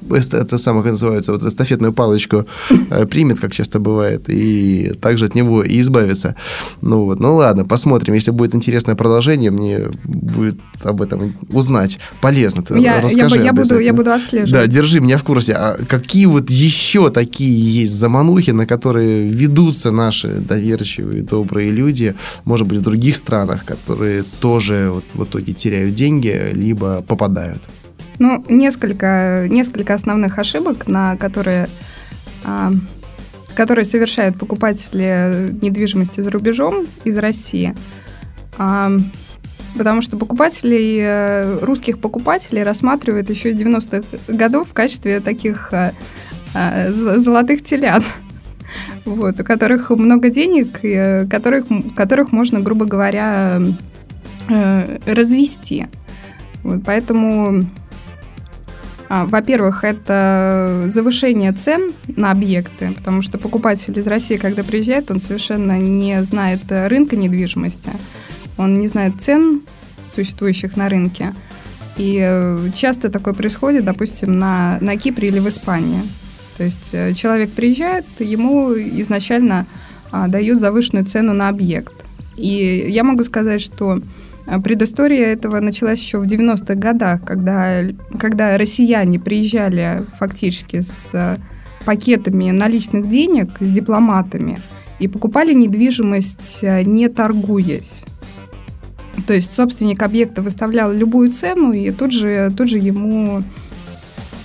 это 0.10 0.58
самое, 0.58 0.84
как 0.84 0.94
называется, 0.94 1.34
вот 1.34 1.44
эстафетную 1.44 1.94
палочку 1.94 2.46
э, 2.70 3.06
примет, 3.06 3.40
как 3.40 3.52
часто 3.52 3.80
бывает, 3.80 4.24
и 4.28 4.94
также 5.02 5.26
от 5.26 5.36
него 5.36 5.64
и 5.64 5.80
избавится. 5.80 6.36
Ну 6.82 7.06
вот, 7.06 7.20
ну 7.20 7.36
ладно, 7.36 7.66
посмотрим. 7.66 8.14
Если 8.14 8.32
будет 8.32 8.56
интересное 8.56 8.96
продолжение, 8.96 9.52
мне 9.52 9.90
будет 10.04 10.60
об 10.84 11.02
этом 11.02 11.36
узнать. 11.50 12.00
Полезно. 12.22 12.64
Ты 12.64 12.80
я, 12.80 13.02
расскажи 13.02 13.38
я, 13.38 13.44
я, 13.44 13.54
буду, 13.54 13.80
я 13.80 13.94
буду 13.94 14.12
отслеживать. 14.12 14.52
Да, 14.52 14.68
держи 14.68 15.00
меня 15.00 15.18
в 15.18 15.24
курсе. 15.24 15.54
А 15.54 15.78
какие 15.88 16.26
вот 16.26 16.50
еще 16.50 17.10
такие 17.10 17.82
есть 17.82 17.94
заманухи, 17.94 18.52
на 18.52 18.66
которые 18.66 19.28
ведутся 19.28 19.92
наши 19.92 20.28
доверчивые, 20.28 21.24
добрые 21.24 21.72
люди, 21.72 22.16
может 22.46 22.68
быть, 22.68 22.80
в 22.80 22.84
других 22.84 23.18
странах, 23.18 23.66
которые 23.66 24.24
тоже 24.40 24.90
вот 24.92 25.06
в 25.14 25.24
итоге 25.24 25.54
теряют 25.54 25.96
деньги, 25.96 26.52
либо 26.54 27.02
попадают? 27.02 27.64
Ну, 28.20 28.44
несколько, 28.50 29.48
несколько 29.50 29.94
основных 29.94 30.40
ошибок, 30.40 30.88
на 30.88 31.16
которые, 31.16 31.70
а, 32.44 32.72
которые 33.56 33.86
совершают 33.86 34.38
покупатели 34.38 35.56
недвижимости 35.62 36.22
за 36.22 36.30
рубежом 36.30 36.86
из 37.06 37.18
России. 37.18 37.76
А, 38.58 38.92
потому 39.78 40.02
что 40.02 40.18
покупателей, 40.18 40.98
э, 41.00 41.60
русских 41.64 42.00
покупателей 42.00 42.64
рассматривают 42.64 43.30
еще 43.30 43.52
из 43.52 43.56
90-х 43.56 44.04
годов 44.28 44.70
в 44.70 44.74
качестве 44.74 45.22
таких 45.22 45.74
а, 45.74 45.94
а, 46.54 46.92
золотых 46.92 47.64
телят. 47.64 48.04
Вот, 49.06 49.40
у 49.40 49.44
которых 49.44 49.90
много 49.90 50.30
денег, 50.30 50.80
и 50.84 51.26
которых, 51.28 51.66
которых 51.96 52.32
можно, 52.32 52.60
грубо 52.60 52.86
говоря, 52.86 53.60
э, 54.50 55.00
развести. 55.06 55.88
Вот, 56.64 56.82
поэтому 56.86 57.66
а, 59.12 59.26
во-первых, 59.26 59.84
это 59.84 60.90
завышение 60.94 61.52
цен 61.52 61.94
на 62.16 62.30
объекты, 62.30 62.94
потому 62.96 63.24
что 63.24 63.40
покупатель 63.40 63.98
из 63.98 64.06
России, 64.06 64.36
когда 64.36 64.64
приезжает, 64.64 65.10
он 65.10 65.20
совершенно 65.20 65.80
не 65.80 66.24
знает 66.24 66.62
рынка 66.70 67.16
недвижимости, 67.16 67.92
он 68.58 68.76
не 68.76 68.88
знает 68.88 69.20
цен, 69.20 69.62
существующих 70.14 70.78
на 70.78 70.90
рынке. 70.90 71.34
И 71.98 72.20
э, 72.22 72.70
часто 72.76 73.10
такое 73.10 73.34
происходит, 73.34 73.84
допустим, 73.84 74.38
на, 74.38 74.78
на 74.80 74.96
Кипре 74.96 75.30
или 75.30 75.40
в 75.40 75.50
Испании. 75.50 76.02
То 76.58 76.64
есть 76.64 76.90
э, 76.92 77.14
человек 77.14 77.52
приезжает, 77.52 78.06
ему 78.20 78.74
изначально 78.74 79.66
а, 80.12 80.28
дают 80.28 80.60
завышенную 80.60 81.06
цену 81.06 81.34
на 81.34 81.50
объект. 81.50 81.94
И 82.38 82.86
я 82.90 83.04
могу 83.04 83.24
сказать, 83.24 83.62
что 83.62 84.02
предыстория 84.64 85.28
этого 85.28 85.60
началась 85.60 86.02
еще 86.02 86.18
в 86.20 86.24
90-х 86.24 86.76
годах, 86.76 87.22
когда, 87.24 87.82
когда 88.18 88.58
россияне 88.58 89.20
приезжали 89.20 90.02
фактически 90.18 90.82
с 90.82 91.10
э, 91.14 91.38
пакетами 91.86 92.50
наличных 92.52 93.10
денег, 93.10 93.58
с 93.60 93.72
дипломатами, 93.72 94.62
и 95.00 95.08
покупали 95.08 95.54
недвижимость, 95.54 96.60
э, 96.62 96.84
не 96.84 97.08
торгуясь. 97.10 98.04
То 99.28 99.34
есть 99.34 99.54
собственник 99.54 100.02
объекта 100.02 100.42
выставлял 100.42 100.92
любую 100.92 101.32
цену, 101.32 101.72
и 101.72 101.92
тут 101.92 102.12
же, 102.12 102.52
тут 102.58 102.70
же 102.70 102.80
ему 102.80 103.44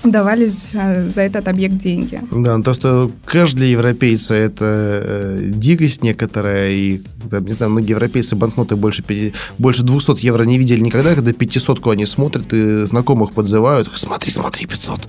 давали 0.05 0.49
за 0.49 1.21
этот 1.23 1.49
объект 1.49 1.77
деньги. 1.77 2.21
Да, 2.31 2.61
то, 2.61 2.75
что 2.75 3.11
кэш 3.25 3.53
для 3.53 3.67
европейца 3.67 4.35
это 4.35 4.65
э, 4.65 5.41
дикость 5.49 6.03
некоторая, 6.03 6.71
и, 6.71 7.01
не 7.31 7.53
знаю, 7.53 7.73
многие 7.73 7.91
европейцы 7.91 8.37
банкноты 8.37 8.77
больше, 8.77 9.03
5, 9.03 9.33
больше 9.59 9.83
200 9.83 10.25
евро 10.25 10.45
не 10.45 10.59
видели 10.59 10.81
никогда, 10.81 11.15
когда 11.15 11.33
500 11.33 11.87
они 11.87 12.07
смотрят 12.07 12.53
и 12.53 12.87
знакомых 12.87 13.33
подзывают, 13.33 13.91
смотри, 13.95 14.33
смотри, 14.33 14.67
500. 14.67 15.09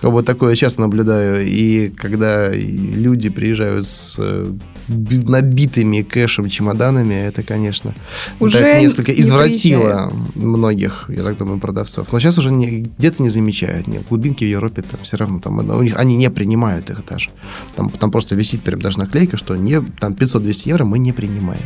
Как 0.00 0.12
бы 0.12 0.22
такое 0.22 0.54
часто 0.56 0.82
наблюдаю, 0.82 1.46
и 1.46 1.88
когда 1.88 2.50
люди 2.52 3.28
приезжают 3.28 3.88
с 3.88 4.16
э, 4.18 4.46
набитыми 4.88 6.02
кэшем, 6.02 6.48
чемоданами, 6.48 7.14
это, 7.14 7.42
конечно, 7.42 7.94
уже 8.40 8.60
так 8.60 8.80
несколько 8.80 9.12
не 9.12 9.20
извратило 9.20 10.10
приезжает. 10.10 10.36
многих, 10.36 11.04
я 11.08 11.22
так 11.22 11.36
думаю, 11.38 11.58
продавцов. 11.58 12.12
Но 12.12 12.20
сейчас 12.20 12.38
уже 12.38 12.50
где-то 12.50 13.22
не 13.22 13.28
замечают, 13.28 13.86
нет, 13.86 14.02
глубин 14.08 14.34
рынке 14.36 14.46
в 14.46 14.48
Европе 14.48 14.82
там 14.82 15.00
все 15.02 15.16
равно 15.16 15.40
там 15.40 15.58
у 15.58 15.82
них 15.82 15.96
они 15.96 16.16
не 16.16 16.30
принимают 16.30 16.90
их 16.90 17.04
даже. 17.06 17.30
Там, 17.76 17.90
там 17.90 18.10
просто 18.10 18.34
висит 18.34 18.62
прям 18.62 18.80
даже 18.80 18.98
наклейка, 18.98 19.36
что 19.36 19.56
не, 19.56 19.80
там 20.00 20.12
500-200 20.12 20.68
евро 20.68 20.84
мы 20.84 20.98
не 20.98 21.12
принимаем. 21.12 21.62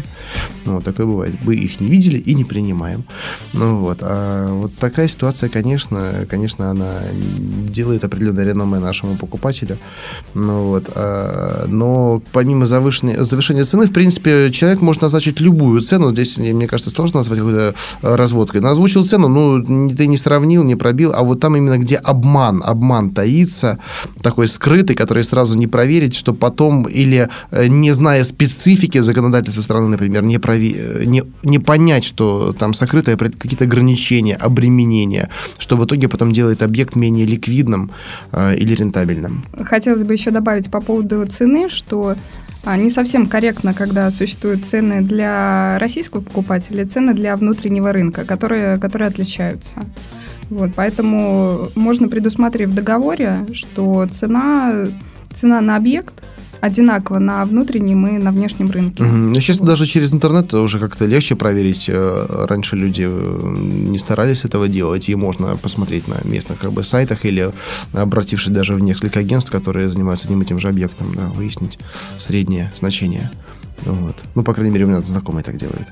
Ну, 0.67 0.75
вот 0.75 0.85
такое 0.85 1.07
бывает. 1.07 1.35
Вы 1.43 1.57
их 1.57 1.81
не 1.81 1.89
видели 1.89 2.19
и 2.19 2.35
не 2.35 2.45
принимаем. 2.45 3.05
Ну 3.53 3.79
вот. 3.79 3.99
А 4.03 4.47
вот 4.49 4.75
такая 4.77 5.09
ситуация, 5.09 5.49
конечно, 5.49 6.27
конечно, 6.31 6.71
она 6.71 6.93
делает 7.73 8.05
определенное 8.05 8.45
реноме 8.45 8.79
нашему 8.79 9.17
покупателю. 9.17 9.77
Ну 10.35 10.59
вот. 10.69 10.91
А, 10.95 11.67
но 11.69 12.23
помимо 12.33 12.67
завышенной 12.67 13.01
завышение, 13.01 13.25
завышение 13.25 13.65
цены, 13.65 13.87
в 13.87 13.93
принципе, 13.93 14.51
человек 14.51 14.81
может 14.81 15.03
назначить 15.03 15.41
любую 15.41 15.81
цену. 15.81 16.11
Здесь, 16.11 16.39
мне 16.39 16.67
кажется, 16.67 16.91
сложно 16.91 17.19
назвать 17.19 17.39
какой-то 17.39 17.75
э, 18.03 18.15
разводкой. 18.17 18.61
Но 18.61 18.69
озвучил 18.69 19.05
цену, 19.05 19.29
ну, 19.29 19.95
ты 19.97 20.07
не 20.07 20.17
сравнил, 20.17 20.65
не 20.65 20.77
пробил, 20.77 21.13
а 21.15 21.23
вот 21.23 21.41
там 21.41 21.57
именно 21.57 21.79
где 21.79 21.97
обман, 21.97 22.60
обман 22.63 23.11
таится, 23.11 23.79
такой 24.23 24.49
скрытый, 24.49 24.97
который 24.97 25.25
сразу 25.25 25.57
не 25.59 25.67
проверить, 25.67 26.15
что 26.15 26.33
потом 26.35 26.85
или 26.85 27.29
э, 27.51 27.67
не 27.67 27.93
зная 27.93 28.25
специфики 28.25 28.99
законодательства 28.99 29.63
страны, 29.63 29.89
например, 29.89 30.23
не, 30.23 30.39
прови... 30.39 30.77
Э, 30.77 31.05
не, 31.05 31.23
не 31.43 31.59
понять, 31.59 32.05
что 32.05 32.53
там 32.53 32.75
сокрытые 32.75 33.17
какие-то 33.17 33.65
ограничения, 33.65 34.35
обременения, 34.35 35.29
что 35.59 35.77
в 35.77 35.85
итоге 35.85 36.09
потом 36.09 36.33
делает 36.33 36.63
объект 36.63 36.97
менее 36.97 37.27
ликвидным 37.27 37.91
э, 38.33 38.57
или 38.57 38.75
рентабельным. 38.75 39.43
Хотелось 39.65 40.03
бы 40.03 40.13
еще 40.13 40.31
добавить 40.31 40.71
по 40.71 40.81
поводу 40.81 41.27
цены, 41.27 41.69
что 41.69 42.17
а, 42.65 42.77
не 42.77 42.91
совсем 42.91 43.27
корректно, 43.27 43.73
когда 43.73 44.11
существуют 44.11 44.67
цены 44.67 45.01
для 45.01 45.79
российского 45.79 46.21
покупателя, 46.21 46.87
цены 46.87 47.15
для 47.15 47.35
внутреннего 47.37 47.93
рынка, 47.93 48.25
которые, 48.25 48.79
которые 48.79 49.09
отличаются. 49.09 49.81
Вот, 50.51 50.73
поэтому 50.75 51.69
можно 51.75 52.09
предусмотреть 52.09 52.69
в 52.69 52.75
договоре, 52.75 53.47
что 53.53 54.07
цена, 54.11 54.87
цена 55.33 55.61
на 55.61 55.77
объект 55.77 56.13
одинаково 56.61 57.19
на 57.19 57.45
внутреннем 57.45 58.07
и 58.07 58.19
на 58.19 58.31
внешнем 58.31 58.71
рынке. 58.71 59.03
Ну, 59.03 59.35
сейчас 59.41 59.59
вот. 59.59 59.67
даже 59.67 59.87
через 59.87 60.13
интернет 60.13 60.53
уже 60.55 60.79
как-то 60.79 61.07
легче 61.07 61.35
проверить. 61.35 61.89
Э, 61.89 62.47
раньше 62.49 62.77
люди 62.77 63.09
э, 63.11 63.57
не 63.91 63.99
старались 63.99 64.45
этого 64.45 64.69
делать, 64.69 65.09
и 65.09 65.15
можно 65.15 65.57
посмотреть 65.57 66.07
на 66.09 66.17
местных 66.25 66.59
как 66.59 66.73
бы, 66.73 66.85
сайтах 66.85 67.25
или 67.25 67.51
обратившись 67.93 68.53
даже 68.53 68.75
в 68.75 68.81
несколько 68.81 69.21
агентств, 69.21 69.51
которые 69.51 69.91
занимаются 69.91 70.27
одним 70.27 70.43
и 70.43 70.45
тем 70.45 70.59
же 70.59 70.69
объектом, 70.69 71.15
да, 71.15 71.29
выяснить 71.29 71.79
среднее 72.19 72.73
значение. 72.77 73.31
Вот. 73.85 74.17
Ну, 74.35 74.43
по 74.43 74.55
крайней 74.55 74.73
мере, 74.73 74.85
у 74.85 74.89
меня 74.89 75.01
знакомые 75.01 75.45
так 75.45 75.57
делают. 75.57 75.89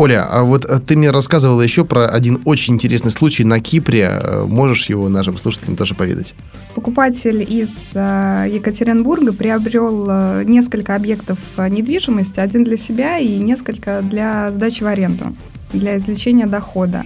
Оля, 0.00 0.26
а 0.30 0.44
вот 0.44 0.64
э, 0.64 0.78
ты 0.78 0.96
мне 0.96 1.10
рассказывала 1.10 1.60
еще 1.60 1.84
про 1.84 2.08
один 2.08 2.40
очень 2.46 2.74
интересный 2.74 3.10
случай 3.10 3.44
на 3.44 3.60
Кипре. 3.60 4.18
Э, 4.22 4.44
можешь 4.46 4.86
его 4.88 5.10
нашим 5.10 5.36
слушателям 5.36 5.76
тоже 5.76 5.94
поведать? 5.94 6.34
Покупатель 6.74 7.42
из 7.42 7.90
э, 7.94 8.46
Екатеринбурга 8.50 9.34
приобрел 9.34 10.42
несколько 10.44 10.94
объектов 10.94 11.38
недвижимости, 11.58 12.40
один 12.40 12.64
для 12.64 12.78
себя 12.78 13.18
и 13.18 13.36
несколько 13.36 14.00
для 14.02 14.50
сдачи 14.50 14.82
в 14.82 14.86
аренду, 14.86 15.34
для 15.72 15.98
извлечения 15.98 16.46
дохода. 16.46 17.04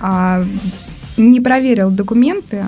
А, 0.00 0.44
не 1.16 1.40
проверил 1.40 1.90
документы, 1.90 2.64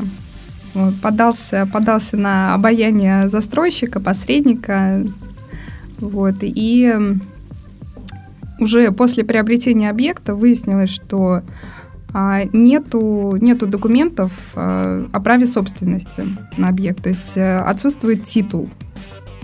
подался, 1.02 1.68
подался 1.70 2.16
на 2.16 2.54
обаяние 2.54 3.28
застройщика, 3.28 4.00
посредника, 4.00 5.04
вот, 6.04 6.36
и 6.40 6.94
уже 8.60 8.92
после 8.92 9.24
приобретения 9.24 9.90
объекта 9.90 10.34
выяснилось, 10.34 10.90
что 10.90 11.42
а, 12.12 12.44
нету, 12.52 13.36
нету 13.40 13.66
документов 13.66 14.32
а, 14.54 15.06
о 15.12 15.20
праве 15.20 15.46
собственности 15.46 16.24
на 16.56 16.68
объект, 16.68 17.02
то 17.02 17.08
есть 17.08 17.36
а, 17.36 17.64
отсутствует 17.68 18.24
титул. 18.24 18.68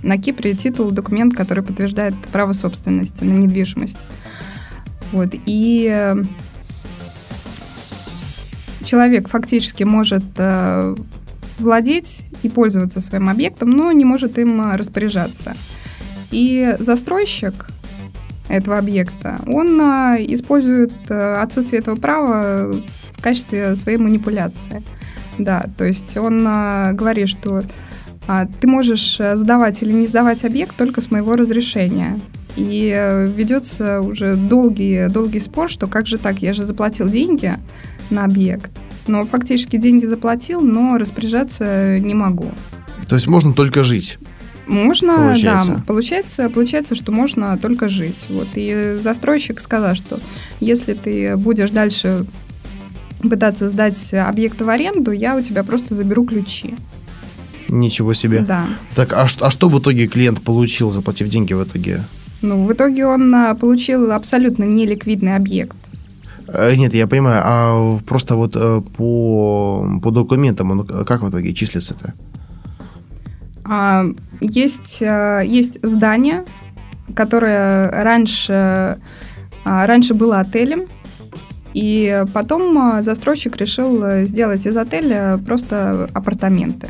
На 0.02 0.16
Кипре 0.16 0.54
титул– 0.54 0.90
документ, 0.92 1.34
который 1.34 1.62
подтверждает 1.64 2.14
право 2.32 2.52
собственности 2.52 3.24
на 3.24 3.34
недвижимость. 3.34 4.06
Вот, 5.12 5.34
и 5.44 5.92
э, 5.92 6.22
человек 8.82 9.28
фактически 9.28 9.82
может 9.82 10.22
э, 10.38 10.94
владеть 11.58 12.22
и 12.42 12.48
пользоваться 12.48 13.02
своим 13.02 13.28
объектом, 13.28 13.70
но 13.70 13.92
не 13.92 14.06
может 14.06 14.38
им 14.38 14.74
распоряжаться. 14.74 15.54
И 16.30 16.76
застройщик– 16.78 17.66
этого 18.50 18.78
объекта, 18.78 19.40
он 19.46 19.80
а, 19.80 20.16
использует 20.18 20.92
а, 21.08 21.40
отсутствие 21.42 21.80
этого 21.80 21.96
права 21.96 22.72
в 23.12 23.22
качестве 23.22 23.76
своей 23.76 23.96
манипуляции. 23.96 24.82
Да, 25.38 25.66
то 25.78 25.84
есть 25.84 26.16
он 26.16 26.44
а, 26.46 26.92
говорит, 26.92 27.28
что 27.28 27.62
ты 28.60 28.68
можешь 28.68 29.18
сдавать 29.34 29.82
или 29.82 29.92
не 29.92 30.06
сдавать 30.06 30.44
объект 30.44 30.76
только 30.76 31.00
с 31.00 31.10
моего 31.10 31.34
разрешения. 31.34 32.20
И 32.56 32.92
э, 32.94 33.26
ведется 33.26 34.02
уже 34.02 34.36
долгий, 34.36 35.08
долгий 35.08 35.40
спор, 35.40 35.68
что 35.68 35.88
как 35.88 36.06
же 36.06 36.16
так, 36.16 36.40
я 36.40 36.52
же 36.52 36.64
заплатил 36.64 37.08
деньги 37.08 37.54
на 38.10 38.24
объект, 38.24 38.70
но 39.08 39.24
фактически 39.24 39.78
деньги 39.78 40.06
заплатил, 40.06 40.60
но 40.60 40.96
распоряжаться 40.98 41.98
не 41.98 42.14
могу. 42.14 42.52
То 43.08 43.16
есть 43.16 43.26
можно 43.26 43.52
только 43.52 43.82
жить? 43.82 44.18
Можно, 44.70 45.16
получается. 45.16 45.72
да, 45.72 45.82
получается, 45.84 46.50
получается, 46.50 46.94
что 46.94 47.10
можно 47.10 47.58
только 47.58 47.88
жить. 47.88 48.26
Вот. 48.28 48.48
И 48.54 48.98
застройщик 49.00 49.60
сказал, 49.60 49.96
что 49.96 50.20
если 50.60 50.94
ты 50.94 51.36
будешь 51.36 51.70
дальше 51.70 52.24
пытаться 53.20 53.68
сдать 53.68 54.14
объект 54.14 54.60
в 54.60 54.68
аренду, 54.68 55.10
я 55.10 55.36
у 55.36 55.40
тебя 55.40 55.64
просто 55.64 55.94
заберу 55.94 56.24
ключи. 56.24 56.74
Ничего 57.68 58.14
себе. 58.14 58.40
Да. 58.40 58.66
Так, 58.94 59.12
а, 59.12 59.28
а 59.40 59.50
что 59.50 59.68
в 59.68 59.78
итоге 59.78 60.06
клиент 60.06 60.40
получил, 60.40 60.90
заплатив 60.90 61.28
деньги 61.28 61.52
в 61.52 61.62
итоге? 61.64 62.04
Ну, 62.42 62.64
в 62.64 62.72
итоге 62.72 63.06
он 63.06 63.34
а, 63.34 63.54
получил 63.54 64.12
абсолютно 64.12 64.64
неликвидный 64.64 65.36
объект. 65.36 65.76
Э, 66.48 66.74
нет, 66.76 66.94
я 66.94 67.06
понимаю, 67.06 67.42
а 67.44 67.98
просто 68.06 68.36
вот 68.36 68.56
э, 68.56 68.82
по, 68.96 70.00
по 70.02 70.10
документам 70.10 70.70
он 70.70 70.86
как 71.04 71.22
в 71.22 71.28
итоге 71.28 71.52
числится-то? 71.52 72.14
А, 73.64 74.04
есть, 74.40 75.00
э, 75.00 75.42
есть 75.44 75.78
здание, 75.82 76.44
которое 77.14 77.90
раньше, 78.02 79.00
а, 79.64 79.86
раньше 79.86 80.14
было 80.14 80.40
отелем, 80.40 80.86
и 81.74 82.24
потом 82.32 82.76
а, 82.78 83.02
застройщик 83.02 83.56
решил 83.56 84.24
сделать 84.24 84.66
из 84.66 84.76
отеля 84.76 85.38
просто 85.46 86.08
апартаменты, 86.14 86.88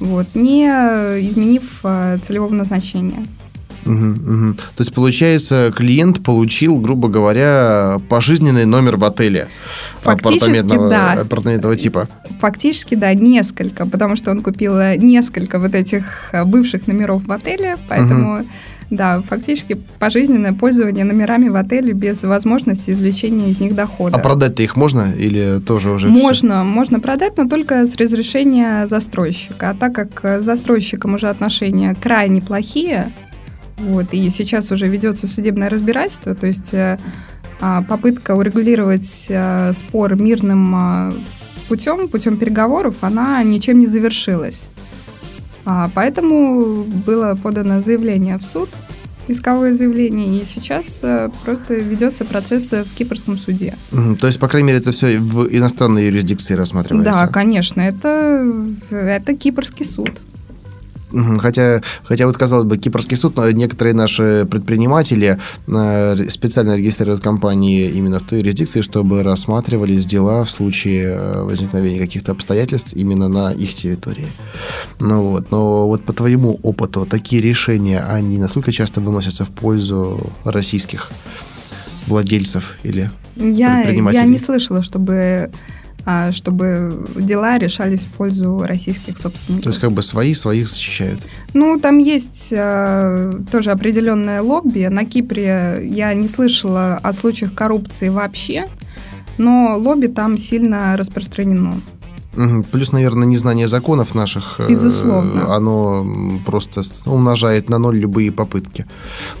вот, 0.00 0.26
не 0.34 0.66
изменив 0.66 1.82
целевого 2.22 2.54
назначения. 2.54 3.24
Угу, 3.88 4.06
угу. 4.06 4.54
То 4.54 4.80
есть, 4.80 4.92
получается, 4.92 5.72
клиент 5.74 6.22
получил, 6.22 6.76
грубо 6.76 7.08
говоря, 7.08 7.98
пожизненный 8.08 8.66
номер 8.66 8.96
в 8.96 9.04
отеле 9.04 9.48
апартаментного, 10.04 10.88
да. 10.88 11.12
апартаментного 11.12 11.76
типа. 11.76 12.08
Фактически, 12.40 12.94
да, 12.94 13.14
несколько, 13.14 13.86
потому 13.86 14.16
что 14.16 14.30
он 14.30 14.42
купил 14.42 14.78
несколько 14.96 15.58
вот 15.58 15.74
этих 15.74 16.32
бывших 16.44 16.86
номеров 16.86 17.24
в 17.26 17.32
отеле, 17.32 17.76
поэтому... 17.88 18.40
Угу. 18.40 18.46
Да, 18.90 19.20
фактически 19.20 19.78
пожизненное 19.98 20.54
пользование 20.54 21.04
номерами 21.04 21.50
в 21.50 21.56
отеле 21.56 21.92
без 21.92 22.22
возможности 22.22 22.90
извлечения 22.90 23.48
из 23.48 23.60
них 23.60 23.74
дохода. 23.74 24.16
А 24.16 24.18
продать-то 24.18 24.62
их 24.62 24.76
можно 24.76 25.12
или 25.12 25.60
тоже 25.60 25.90
уже? 25.90 26.08
Можно, 26.08 26.62
все? 26.62 26.64
можно 26.64 26.98
продать, 26.98 27.36
но 27.36 27.46
только 27.46 27.86
с 27.86 27.96
разрешения 27.96 28.86
застройщика. 28.86 29.68
А 29.68 29.74
так 29.74 29.92
как 29.92 30.40
с 30.40 30.42
застройщиком 30.42 31.12
уже 31.12 31.28
отношения 31.28 31.94
крайне 32.00 32.40
плохие, 32.40 33.10
вот, 33.78 34.06
и 34.12 34.28
сейчас 34.30 34.72
уже 34.72 34.86
ведется 34.86 35.26
судебное 35.26 35.70
разбирательство, 35.70 36.34
то 36.34 36.46
есть 36.46 36.74
э, 36.74 36.98
а, 37.60 37.82
попытка 37.82 38.34
урегулировать 38.34 39.26
э, 39.28 39.72
спор 39.72 40.20
мирным 40.20 40.74
а, 40.74 41.12
путем, 41.68 42.08
путем 42.08 42.36
переговоров, 42.36 42.96
она 43.00 43.42
ничем 43.42 43.78
не 43.78 43.86
завершилась. 43.86 44.70
А, 45.64 45.90
поэтому 45.94 46.84
было 46.84 47.38
подано 47.40 47.80
заявление 47.80 48.38
в 48.38 48.44
суд, 48.44 48.68
исковое 49.28 49.74
заявление, 49.74 50.40
и 50.40 50.44
сейчас 50.44 51.00
э, 51.02 51.30
просто 51.44 51.74
ведется 51.74 52.24
процесс 52.24 52.72
в 52.72 52.94
кипрском 52.94 53.38
суде. 53.38 53.76
То 54.20 54.26
есть, 54.26 54.38
по 54.38 54.48
крайней 54.48 54.68
мере, 54.68 54.78
это 54.78 54.92
все 54.92 55.18
в 55.18 55.46
иностранной 55.48 56.06
юрисдикции 56.06 56.54
рассматривается? 56.54 57.12
Да, 57.12 57.26
конечно, 57.28 57.80
это, 57.80 58.46
это 58.90 59.34
кипрский 59.34 59.84
суд. 59.84 60.12
Хотя, 61.38 61.82
хотя 62.04 62.26
вот, 62.26 62.36
казалось 62.36 62.66
бы, 62.66 62.76
Кипрский 62.76 63.16
суд, 63.16 63.36
некоторые 63.52 63.94
наши 63.94 64.46
предприниматели 64.50 65.38
э, 65.66 66.28
специально 66.28 66.76
регистрируют 66.76 67.22
компании 67.22 67.90
именно 67.90 68.18
в 68.18 68.24
той 68.24 68.40
юрисдикции, 68.40 68.82
чтобы 68.82 69.22
рассматривались 69.22 70.06
дела 70.06 70.44
в 70.44 70.50
случае 70.50 71.04
э, 71.04 71.42
возникновения 71.42 71.98
каких-то 71.98 72.32
обстоятельств 72.32 72.92
именно 72.94 73.28
на 73.28 73.52
их 73.52 73.74
территории. 73.74 74.28
Ну 75.00 75.30
вот, 75.30 75.50
но 75.50 75.86
вот 75.86 76.04
по 76.04 76.12
твоему 76.12 76.58
опыту 76.62 77.06
такие 77.06 77.40
решения, 77.42 78.00
они 78.00 78.38
насколько 78.38 78.72
часто 78.72 79.00
выносятся 79.00 79.44
в 79.44 79.50
пользу 79.50 80.20
российских 80.44 81.10
владельцев 82.06 82.76
или 82.82 83.10
я, 83.36 83.76
предпринимателей? 83.76 84.22
Я 84.22 84.28
не 84.28 84.38
слышала, 84.38 84.82
чтобы 84.82 85.50
чтобы 86.32 87.06
дела 87.16 87.58
решались 87.58 88.06
в 88.06 88.12
пользу 88.12 88.62
российских 88.64 89.18
собственников. 89.18 89.64
То 89.64 89.70
есть 89.70 89.80
как 89.80 89.92
бы 89.92 90.02
свои 90.02 90.32
своих 90.32 90.68
защищают? 90.68 91.20
Ну, 91.52 91.78
там 91.78 91.98
есть 91.98 92.48
э, 92.50 93.32
тоже 93.52 93.70
определенное 93.72 94.40
лобби. 94.40 94.86
На 94.86 95.04
Кипре 95.04 95.80
я 95.82 96.14
не 96.14 96.28
слышала 96.28 96.96
о 97.02 97.12
случаях 97.12 97.54
коррупции 97.54 98.08
вообще, 98.08 98.66
но 99.36 99.76
лобби 99.76 100.06
там 100.06 100.38
сильно 100.38 100.96
распространено. 100.96 101.74
Плюс, 102.70 102.92
наверное, 102.92 103.26
незнание 103.26 103.66
законов 103.66 104.14
наших. 104.14 104.60
Э, 104.60 104.68
Безусловно. 104.68 105.54
Оно 105.54 106.06
просто 106.46 106.82
умножает 107.06 107.68
на 107.68 107.78
ноль 107.78 107.98
любые 107.98 108.30
попытки. 108.30 108.86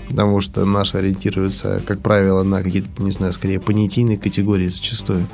Потому 0.08 0.40
что 0.40 0.64
наши 0.64 0.96
ориентируются, 0.96 1.80
как 1.86 2.00
правило, 2.00 2.42
на 2.42 2.62
какие-то, 2.62 3.02
не 3.02 3.12
знаю, 3.12 3.32
скорее 3.32 3.60
понятийные 3.60 4.18
категории 4.18 4.66
зачастую. 4.66 5.26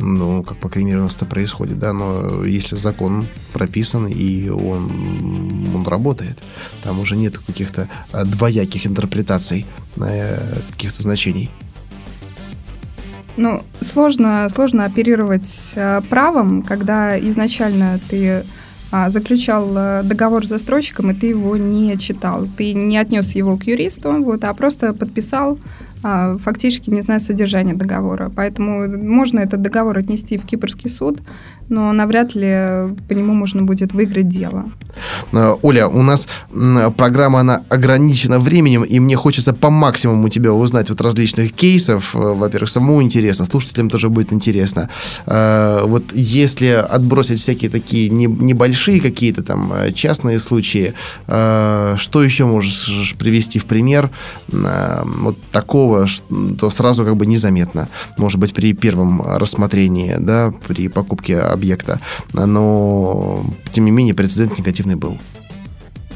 Ну, 0.00 0.42
как, 0.42 0.58
по 0.58 0.68
крайней 0.68 0.90
мере, 0.90 1.00
у 1.00 1.04
нас 1.04 1.16
это 1.16 1.26
происходит, 1.26 1.78
да, 1.78 1.92
но 1.92 2.44
если 2.44 2.76
закон 2.76 3.24
прописан 3.52 4.06
и 4.06 4.48
он, 4.48 5.66
он 5.74 5.84
работает, 5.86 6.38
там 6.84 7.00
уже 7.00 7.16
нет 7.16 7.38
каких-то 7.38 7.88
э, 8.12 8.24
двояких 8.24 8.86
интерпретаций 8.86 9.66
э, 9.96 10.60
каких-то 10.70 11.02
значений. 11.02 11.50
Ну, 13.38 13.62
сложно, 13.80 14.48
сложно 14.48 14.84
оперировать 14.84 15.72
э, 15.76 16.00
правом, 16.10 16.62
когда 16.62 17.16
изначально 17.18 18.00
ты 18.10 18.42
а, 18.90 19.10
заключал 19.10 19.68
э, 19.76 20.02
договор 20.02 20.44
с 20.44 20.48
застройщиком, 20.48 21.12
и 21.12 21.14
ты 21.14 21.28
его 21.28 21.56
не 21.56 21.96
читал. 21.98 22.48
Ты 22.56 22.72
не 22.72 22.98
отнес 22.98 23.36
его 23.36 23.56
к 23.56 23.62
юристу, 23.62 24.24
вот, 24.24 24.42
а 24.42 24.52
просто 24.54 24.92
подписал 24.92 25.56
а, 26.02 26.36
фактически 26.38 26.90
не 26.90 27.00
зная 27.00 27.20
содержания 27.20 27.74
договора. 27.74 28.28
Поэтому 28.34 28.88
можно 28.88 29.38
этот 29.38 29.62
договор 29.62 29.98
отнести 29.98 30.36
в 30.36 30.44
Кипрский 30.44 30.90
суд, 30.90 31.20
но 31.68 31.92
навряд 31.92 32.34
ли 32.34 32.94
по 33.08 33.12
нему 33.12 33.34
можно 33.34 33.62
будет 33.62 33.92
выиграть 33.92 34.28
дело. 34.28 34.70
Э, 35.32 35.56
Оля, 35.62 35.88
у 35.88 36.02
нас 36.02 36.28
программа, 36.96 37.40
она 37.40 37.62
ограничена 37.68 38.38
временем, 38.38 38.82
и 38.82 38.98
мне 39.00 39.16
хочется 39.16 39.52
по 39.52 39.70
максимуму 39.70 40.28
тебя 40.28 40.52
узнать 40.52 40.90
вот 40.90 41.00
различных 41.00 41.52
кейсов. 41.52 42.14
Э, 42.14 42.18
во-первых, 42.18 42.70
самому 42.70 43.02
интересно, 43.02 43.44
слушателям 43.44 43.90
тоже 43.90 44.08
будет 44.08 44.32
интересно. 44.32 44.88
Э, 45.26 45.82
вот 45.84 46.04
если 46.14 46.66
отбросить 46.66 47.40
всякие 47.40 47.70
такие 47.70 48.08
небольшие 48.10 49.00
какие-то 49.00 49.42
там 49.42 49.72
частные 49.94 50.38
случаи, 50.38 50.94
что 51.26 52.24
еще 52.24 52.44
можешь 52.44 53.14
привести 53.18 53.58
в 53.58 53.64
пример 53.66 54.10
вот 54.48 55.36
такого, 55.50 56.06
что 56.06 56.70
сразу 56.70 57.04
как 57.04 57.16
бы 57.16 57.26
незаметно, 57.26 57.88
может 58.16 58.38
быть, 58.38 58.54
при 58.54 58.72
первом 58.72 59.22
рассмотрении, 59.22 60.16
да, 60.18 60.52
при 60.66 60.88
покупке 60.88 61.38
объекта, 61.58 62.00
но, 62.32 63.44
тем 63.72 63.84
не 63.84 63.90
менее, 63.90 64.14
прецедент 64.14 64.58
негативный 64.58 64.94
был. 64.94 65.18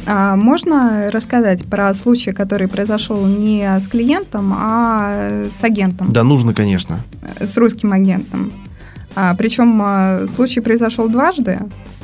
А 0.07 0.37
можно 0.37 1.11
рассказать 1.13 1.65
про 1.65 1.93
случай, 1.95 2.33
который 2.33 2.67
произошел 2.67 3.25
не 3.25 3.65
с 3.79 3.87
клиентом, 3.87 4.53
а 4.57 5.47
с 5.57 5.63
агентом? 5.63 6.13
Да, 6.13 6.25
нужно, 6.25 6.55
конечно. 6.55 7.01
С 7.39 7.57
русским 7.57 7.93
агентом. 7.93 8.53
А, 9.15 9.35
причем 9.35 9.81
а, 9.83 10.27
случай 10.27 10.61
произошел 10.61 11.09
дважды. 11.09 11.59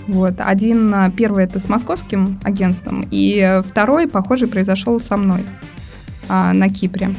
Вот. 0.07 0.35
Один, 0.39 0.95
а, 0.95 1.11
первый 1.11 1.45
это 1.45 1.59
с 1.59 1.69
московским 1.69 2.39
агентством, 2.45 3.05
и 3.11 3.63
второй, 3.69 4.07
похожий, 4.09 4.49
произошел 4.49 5.01
со 5.01 5.17
мной 5.17 5.45
а, 6.29 6.53
на 6.53 6.69
Кипре. 6.69 7.15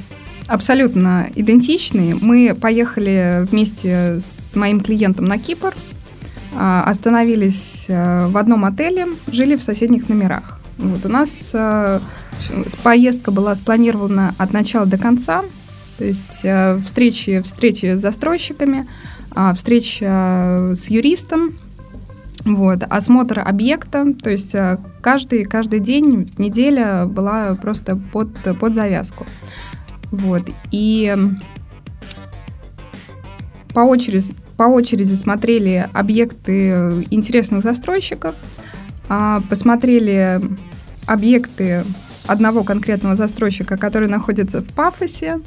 Абсолютно 0.48 1.28
идентичные. 1.36 2.16
Мы 2.16 2.56
поехали 2.60 3.46
вместе 3.50 4.20
с 4.20 4.56
моим 4.56 4.80
клиентом 4.80 5.26
на 5.26 5.38
Кипр, 5.38 5.76
остановились 6.56 7.86
э, 7.88 8.28
в 8.28 8.38
одном 8.38 8.66
отеле, 8.66 9.08
жили 9.28 9.56
в 9.56 9.64
соседних 9.64 10.10
номерах. 10.10 10.60
Вот 10.78 11.06
у 11.06 11.10
нас 11.10 11.52
э, 11.54 12.00
поездка 12.84 13.32
была 13.32 13.56
спланирована 13.56 14.34
от 14.38 14.54
начала 14.54 14.86
до 14.86 14.98
конца, 14.98 15.44
то 15.98 16.06
есть 16.06 16.42
э, 16.44 16.80
встречи, 16.86 17.42
встречи 17.42 17.96
с 17.96 18.02
застройщиками, 18.02 18.88
а, 19.32 19.54
встреча 19.54 20.74
с 20.76 20.90
юристом, 20.90 21.52
вот, 22.46 22.84
осмотр 22.90 23.40
объекта, 23.46 24.14
то 24.14 24.30
есть 24.30 24.56
каждый, 25.02 25.44
каждый 25.44 25.80
день, 25.80 26.28
неделя 26.38 27.06
была 27.06 27.56
просто 27.56 27.96
под, 27.96 28.30
под 28.60 28.74
завязку. 28.74 29.28
Вот, 30.12 30.44
и 30.72 31.16
по 33.80 33.84
очереди, 33.84 34.34
по 34.58 34.64
очереди 34.64 35.14
смотрели 35.14 35.88
объекты 35.94 37.06
интересных 37.12 37.64
застройщиков, 37.64 38.36
а, 39.08 39.42
посмотрели 39.50 40.42
объекты 41.06 41.86
одного 42.28 42.66
конкретного 42.66 43.16
застройщика, 43.16 43.78
который 43.78 44.10
находится 44.10 44.62
в 44.62 44.66
Пафосе, 44.74 45.40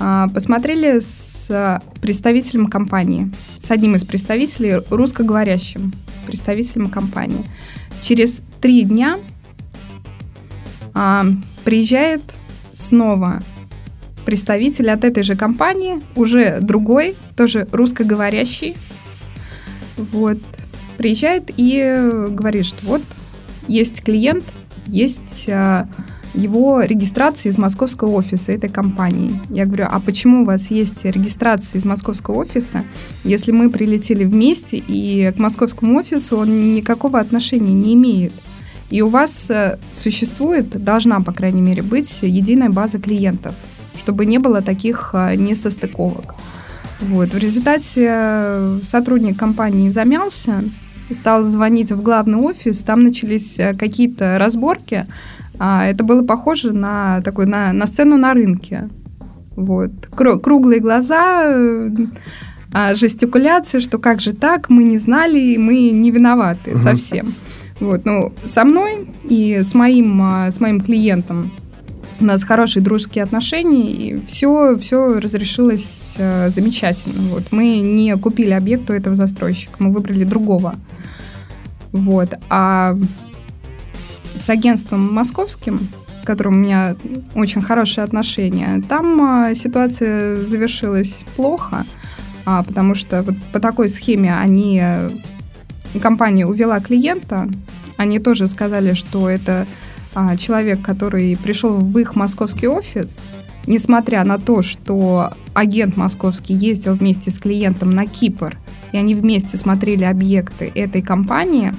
а, 0.00 0.26
посмотрели 0.26 0.98
с 0.98 1.80
представителем 2.00 2.66
компании, 2.66 3.30
с 3.56 3.70
одним 3.70 3.94
из 3.94 4.04
представителей, 4.04 4.82
русскоговорящим 4.90 5.92
представителем 6.26 6.90
компании. 6.90 7.44
Через 8.02 8.42
три 8.60 8.82
дня 8.82 9.16
а, 10.92 11.24
приезжает 11.64 12.22
снова 12.72 13.40
представитель 14.24 14.90
от 14.90 15.04
этой 15.04 15.22
же 15.22 15.36
компании, 15.36 16.00
уже 16.16 16.60
другой, 16.60 17.14
тоже 17.36 17.66
русскоговорящий, 17.72 18.76
вот, 19.96 20.38
приезжает 20.96 21.50
и 21.56 22.26
говорит, 22.28 22.66
что 22.66 22.86
вот 22.86 23.02
есть 23.68 24.02
клиент, 24.02 24.44
есть 24.86 25.48
а, 25.48 25.88
его 26.34 26.82
регистрация 26.82 27.50
из 27.50 27.58
московского 27.58 28.10
офиса 28.10 28.52
этой 28.52 28.70
компании. 28.70 29.32
Я 29.50 29.66
говорю, 29.66 29.86
а 29.90 30.00
почему 30.00 30.42
у 30.42 30.44
вас 30.44 30.70
есть 30.70 31.04
регистрация 31.04 31.78
из 31.78 31.84
московского 31.84 32.36
офиса, 32.36 32.84
если 33.24 33.52
мы 33.52 33.70
прилетели 33.70 34.24
вместе, 34.24 34.76
и 34.76 35.32
к 35.32 35.38
московскому 35.38 35.98
офису 35.98 36.36
он 36.36 36.72
никакого 36.72 37.18
отношения 37.18 37.74
не 37.74 37.94
имеет? 37.94 38.32
И 38.90 39.02
у 39.02 39.08
вас 39.08 39.48
э, 39.50 39.78
существует, 39.92 40.68
должна, 40.82 41.20
по 41.20 41.32
крайней 41.32 41.60
мере, 41.60 41.82
быть 41.82 42.18
единая 42.22 42.70
база 42.70 42.98
клиентов 42.98 43.54
чтобы 44.00 44.24
не 44.24 44.38
было 44.38 44.62
таких 44.62 45.10
а, 45.12 45.36
несостыковок. 45.36 46.34
Вот. 47.00 47.32
В 47.32 47.38
результате 47.38 48.08
э, 48.10 48.78
сотрудник 48.82 49.38
компании 49.38 49.90
замялся, 49.90 50.62
стал 51.10 51.44
звонить 51.44 51.92
в 51.92 52.02
главный 52.02 52.38
офис, 52.38 52.82
там 52.82 53.02
начались 53.02 53.58
э, 53.58 53.74
какие-то 53.74 54.38
разборки. 54.38 55.06
А, 55.58 55.86
это 55.86 56.02
было 56.02 56.22
похоже 56.22 56.72
на, 56.72 57.20
такой, 57.22 57.46
на, 57.46 57.72
на 57.72 57.86
сцену 57.86 58.16
на 58.16 58.32
рынке. 58.32 58.88
Вот. 59.56 59.92
Круглые 60.10 60.80
глаза, 60.80 61.44
э, 61.44 61.90
а, 62.72 62.94
жестикуляция, 62.94 63.80
что 63.80 63.98
как 63.98 64.20
же 64.20 64.32
так, 64.32 64.70
мы 64.70 64.82
не 64.82 64.96
знали, 64.96 65.56
мы 65.58 65.90
не 65.90 66.10
виноваты 66.10 66.72
угу. 66.72 66.78
совсем. 66.78 67.34
Вот, 67.80 68.04
ну, 68.04 68.32
со 68.44 68.64
мной 68.64 69.08
и 69.24 69.60
с 69.62 69.74
моим, 69.74 70.20
с 70.50 70.60
моим 70.60 70.82
клиентом 70.82 71.50
у 72.20 72.24
нас 72.24 72.44
хорошие 72.44 72.82
дружеские 72.82 73.24
отношения, 73.24 73.90
и 73.90 74.26
все, 74.26 74.76
все 74.78 75.18
разрешилось 75.18 76.14
э, 76.18 76.50
замечательно. 76.50 77.30
Вот. 77.30 77.44
Мы 77.50 77.80
не 77.80 78.16
купили 78.16 78.50
объект 78.50 78.88
у 78.90 78.92
этого 78.92 79.16
застройщика, 79.16 79.74
мы 79.78 79.92
выбрали 79.92 80.24
другого. 80.24 80.74
Вот. 81.92 82.34
А 82.48 82.96
с 84.36 84.48
агентством 84.48 85.12
московским, 85.12 85.80
с 86.18 86.22
которым 86.22 86.54
у 86.54 86.58
меня 86.58 86.96
очень 87.34 87.62
хорошие 87.62 88.04
отношения, 88.04 88.82
там 88.88 89.46
э, 89.46 89.54
ситуация 89.54 90.36
завершилась 90.36 91.24
плохо, 91.36 91.84
а, 92.44 92.62
потому 92.62 92.94
что 92.94 93.22
вот 93.22 93.34
по 93.52 93.60
такой 93.60 93.88
схеме 93.88 94.36
они 94.36 94.82
компания 96.02 96.46
увела 96.46 96.80
клиента, 96.80 97.48
они 97.96 98.18
тоже 98.18 98.46
сказали, 98.46 98.94
что 98.94 99.28
это 99.28 99.66
а, 100.14 100.36
человек, 100.36 100.82
который 100.82 101.36
пришел 101.36 101.76
в 101.76 101.98
их 101.98 102.16
московский 102.16 102.66
офис, 102.66 103.20
несмотря 103.66 104.24
на 104.24 104.38
то, 104.38 104.62
что 104.62 105.32
агент 105.54 105.96
московский 105.96 106.54
ездил 106.54 106.94
вместе 106.94 107.30
с 107.30 107.38
клиентом 107.38 107.90
на 107.92 108.06
Кипр, 108.06 108.56
и 108.92 108.96
они 108.96 109.14
вместе 109.14 109.56
смотрели 109.56 110.04
объекты 110.04 110.70
этой 110.74 111.02
компании, 111.02 111.72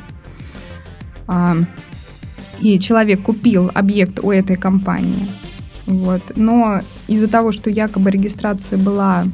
а, 1.28 1.58
и 2.60 2.80
человек 2.80 3.24
купил 3.24 3.72
объект 3.74 4.20
у 4.20 4.32
этой 4.32 4.56
компании, 4.56 5.28
вот, 5.86 6.22
но 6.36 6.82
из-за 7.08 7.28
того, 7.28 7.52
что 7.52 7.70
якобы 7.70 8.12
регистрация 8.12 8.78
была 8.78 9.26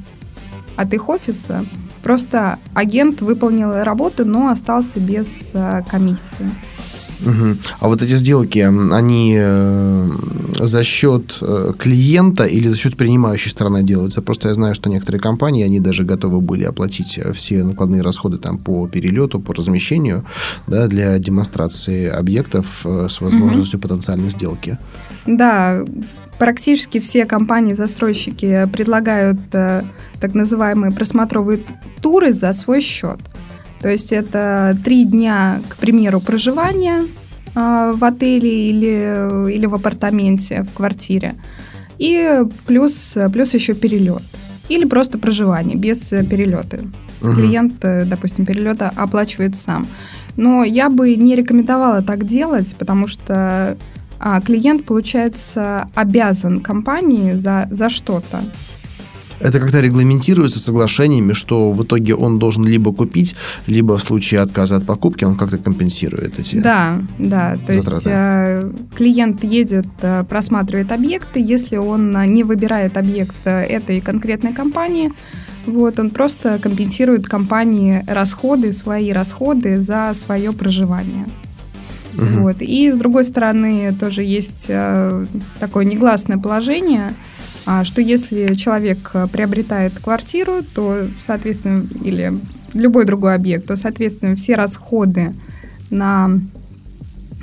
от 0.76 0.94
их 0.94 1.10
офиса, 1.10 1.64
просто 2.02 2.58
агент 2.74 3.22
выполнил 3.22 3.84
работу, 3.84 4.26
но 4.26 4.50
остался 4.50 5.00
без 5.00 5.52
а, 5.54 5.84
комиссии. 5.84 6.50
Угу. 7.26 7.58
А 7.80 7.88
вот 7.88 8.02
эти 8.02 8.14
сделки, 8.14 8.60
они 8.60 9.36
э, 9.38 10.10
за 10.60 10.84
счет 10.84 11.38
э, 11.42 11.74
клиента 11.78 12.46
или 12.46 12.68
за 12.68 12.78
счет 12.78 12.96
принимающей 12.96 13.50
стороны 13.50 13.84
делаются? 13.84 14.22
Просто 14.22 14.50
я 14.50 14.54
знаю, 14.54 14.76
что 14.76 14.90
некоторые 14.90 15.22
компании, 15.22 15.64
они 15.64 15.80
даже 15.80 16.04
готовы 16.04 16.42
были 16.42 16.64
оплатить 16.64 17.18
э, 17.18 17.34
все 17.34 17.64
накладные 17.64 18.02
расходы 18.02 18.38
там, 18.38 18.58
по 18.58 18.88
перелету, 18.88 19.40
по 19.40 19.54
размещению 19.54 20.26
да, 20.68 20.88
для 20.88 21.18
демонстрации 21.18 22.08
объектов 22.08 22.86
с 22.86 23.22
возможностью 23.22 23.80
угу. 23.80 23.88
потенциальной 23.88 24.30
сделки. 24.30 24.78
Да, 25.26 25.84
практически 26.38 27.00
все 27.00 27.26
компании-застройщики 27.26 28.70
предлагают 28.72 29.40
так 29.50 30.34
называемые 30.34 30.92
просмотровые 30.92 31.60
туры 32.02 32.34
за 32.34 32.54
свой 32.54 32.82
счет. 32.82 33.20
То 33.82 33.90
есть 33.90 34.12
это 34.12 34.78
три 34.84 35.06
дня, 35.06 35.62
к 35.70 35.78
примеру, 35.78 36.20
проживания 36.20 37.04
э, 37.56 37.94
в 37.96 38.04
отеле 38.04 38.70
или, 38.70 39.52
или 39.54 39.66
в 39.66 39.76
апартаменте, 39.76 40.64
в 40.64 40.74
квартире. 40.74 41.36
И 41.98 42.44
плюс, 42.66 43.18
плюс 43.34 43.54
еще 43.54 43.74
перелет. 43.74 44.24
Или 44.70 44.86
просто 44.86 45.18
проживание 45.18 45.78
без 45.78 46.00
перелета. 46.10 46.80
Угу. 47.22 47.34
Клиент, 47.34 47.80
допустим, 47.80 48.46
перелета 48.46 48.92
оплачивает 48.96 49.56
сам. 49.56 49.88
Но 50.36 50.64
я 50.64 50.90
бы 50.90 51.16
не 51.16 51.36
рекомендовала 51.36 52.02
так 52.02 52.26
делать, 52.26 52.76
потому 52.78 53.08
что 53.08 53.78
а, 54.20 54.42
клиент, 54.42 54.86
получается, 54.86 55.90
обязан 55.96 56.62
компании 56.62 57.34
за, 57.34 57.68
за 57.72 57.90
что-то. 57.90 58.42
Это 59.40 59.60
как-то 59.60 59.80
регламентируется 59.82 60.60
соглашениями, 60.60 61.34
что 61.34 61.72
в 61.72 61.84
итоге 61.84 62.16
он 62.16 62.40
должен 62.40 62.66
либо 62.66 62.92
купить, 62.94 63.36
либо 63.68 63.98
в 63.98 64.04
случае 64.04 64.42
отказа 64.42 64.78
от 64.78 64.86
покупки 64.86 65.26
он 65.26 65.36
как-то 65.38 65.58
компенсирует 65.58 66.40
эти 66.40 66.56
Да, 66.58 67.00
да. 67.20 67.56
То 67.66 67.82
затраты. 67.82 67.94
есть 67.96 68.08
э, 68.08 68.72
клиент 68.96 69.44
едет, 69.44 69.88
э, 70.02 70.24
просматривает 70.24 70.92
объекты. 70.92 71.40
Если 71.40 71.78
он 71.78 72.12
не 72.26 72.44
выбирает 72.44 72.98
объект 72.98 73.36
э, 73.46 73.62
этой 73.62 74.02
конкретной 74.02 74.54
компании, 74.54 75.12
вот, 75.68 76.00
он 76.00 76.10
просто 76.10 76.60
компенсирует 76.60 77.28
компании 77.28 78.04
расходы, 78.08 78.72
свои 78.72 79.12
расходы 79.12 79.82
за 79.82 80.14
свое 80.16 80.54
проживание. 80.54 81.26
Угу. 82.16 82.42
Вот. 82.42 82.56
И 82.62 82.92
с 82.92 82.98
другой 82.98 83.24
стороны, 83.24 83.94
тоже 84.00 84.24
есть 84.24 84.66
э, 84.70 85.26
такое 85.60 85.86
негласное 85.86 86.38
положение, 86.38 87.12
э, 87.12 87.37
что 87.84 88.02
если 88.02 88.54
человек 88.56 89.12
приобретает 89.32 90.00
квартиру, 90.00 90.64
то, 90.74 91.08
соответственно, 91.22 91.86
или 92.04 92.34
любой 92.74 93.06
другой 93.06 93.36
объект, 93.36 93.68
то, 93.68 93.76
соответственно, 93.76 94.36
все 94.36 94.56
расходы 94.56 95.34
на 95.90 96.40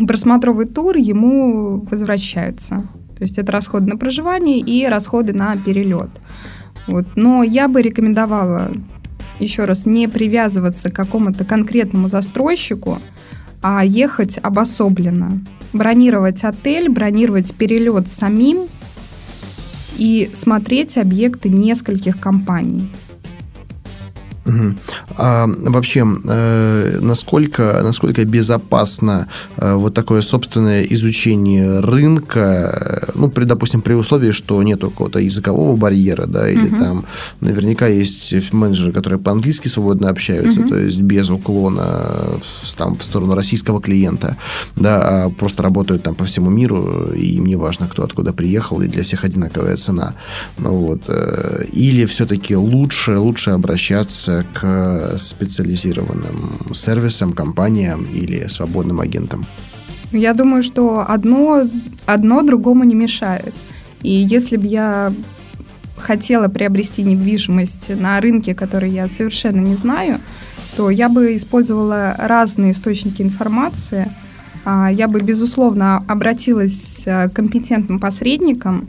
просмотровый 0.07 0.67
тур 0.67 0.97
ему 0.97 1.87
возвращаются. 1.91 2.77
То 3.17 3.23
есть 3.23 3.39
это 3.39 3.53
расходы 3.53 3.87
на 3.87 3.97
проживание 3.97 4.59
и 4.59 4.87
расходы 4.87 5.33
на 5.33 5.57
перелет. 5.57 6.11
Вот. 6.87 7.07
Но 7.17 7.43
я 7.43 7.69
бы 7.69 7.81
рекомендовала 7.81 8.73
еще 9.39 9.65
раз 9.65 9.87
не 9.87 10.09
привязываться 10.09 10.91
к 10.91 10.95
какому-то 10.95 11.45
конкретному 11.45 12.09
застройщику, 12.09 12.99
а 13.63 13.85
ехать 13.85 14.39
обособленно. 14.43 15.41
Бронировать 15.73 16.45
отель, 16.45 16.89
бронировать 16.89 17.55
перелет 17.55 18.09
самим 18.09 18.67
и 19.97 20.31
смотреть 20.35 20.97
объекты 20.99 21.49
нескольких 21.49 22.19
компаний. 22.19 22.89
Угу. 24.55 24.75
А 25.17 25.47
вообще, 25.47 26.07
э, 26.25 26.99
насколько, 27.01 27.81
насколько 27.83 28.25
безопасно 28.25 29.29
э, 29.57 29.75
вот 29.75 29.95
такое 29.95 30.23
собственное 30.23 30.83
изучение 30.85 31.81
рынка, 31.81 33.09
э, 33.09 33.11
ну, 33.15 33.31
при, 33.31 33.45
допустим, 33.45 33.83
при 33.83 33.95
условии, 33.95 34.33
что 34.33 34.63
нет 34.63 34.81
какого-то 34.81 35.19
языкового 35.19 35.77
барьера, 35.77 36.27
да, 36.27 36.49
или 36.49 36.67
угу. 36.67 36.77
там 36.77 37.05
наверняка 37.41 37.87
есть 37.87 38.53
менеджеры, 38.53 38.93
которые 38.93 39.19
по-английски 39.19 39.69
свободно 39.69 40.09
общаются, 40.09 40.61
угу. 40.61 40.69
то 40.71 40.77
есть 40.79 41.01
без 41.01 41.31
уклона 41.31 41.85
в, 42.43 42.75
там, 42.77 42.97
в 42.97 43.03
сторону 43.03 43.35
российского 43.35 43.81
клиента, 43.81 44.37
да, 44.77 45.25
а 45.25 45.31
просто 45.31 45.63
работают 45.63 46.03
там 46.03 46.15
по 46.15 46.25
всему 46.25 46.51
миру, 46.51 47.11
и 47.15 47.37
им 47.37 47.47
не 47.47 47.57
важно, 47.57 47.89
кто 47.89 48.05
откуда 48.05 48.33
приехал, 48.33 48.81
и 48.83 48.89
для 48.89 49.03
всех 49.03 49.25
одинаковая 49.25 49.77
цена. 49.77 50.15
Вот. 50.59 51.03
Э, 51.09 51.65
или 51.73 52.05
все-таки 52.05 52.57
лучше, 52.57 53.19
лучше 53.19 53.51
обращаться 53.51 54.44
к 54.53 55.17
специализированным 55.19 56.75
сервисам, 56.75 57.33
компаниям 57.33 58.05
или 58.05 58.47
свободным 58.49 59.01
агентам? 59.01 59.47
Я 60.13 60.35
думаю, 60.35 60.63
что 60.63 61.05
одно, 61.07 61.69
одно 62.07 62.43
другому 62.43 62.85
не 62.85 62.95
мешает. 62.95 63.55
И 64.03 64.11
если 64.11 64.57
бы 64.57 64.67
я 64.67 65.13
хотела 65.97 66.49
приобрести 66.49 67.03
недвижимость 67.03 67.99
на 67.99 68.21
рынке, 68.21 68.55
который 68.55 68.91
я 68.91 69.09
совершенно 69.09 69.61
не 69.61 69.75
знаю, 69.75 70.19
то 70.77 70.91
я 70.91 71.09
бы 71.09 71.37
использовала 71.37 72.15
разные 72.19 72.73
источники 72.73 73.23
информации. 73.23 74.11
А, 74.65 74.91
я 74.91 75.09
бы, 75.09 75.21
безусловно, 75.21 76.05
обратилась 76.09 77.03
к 77.05 77.31
компетентным 77.31 78.01
посредникам, 78.01 78.89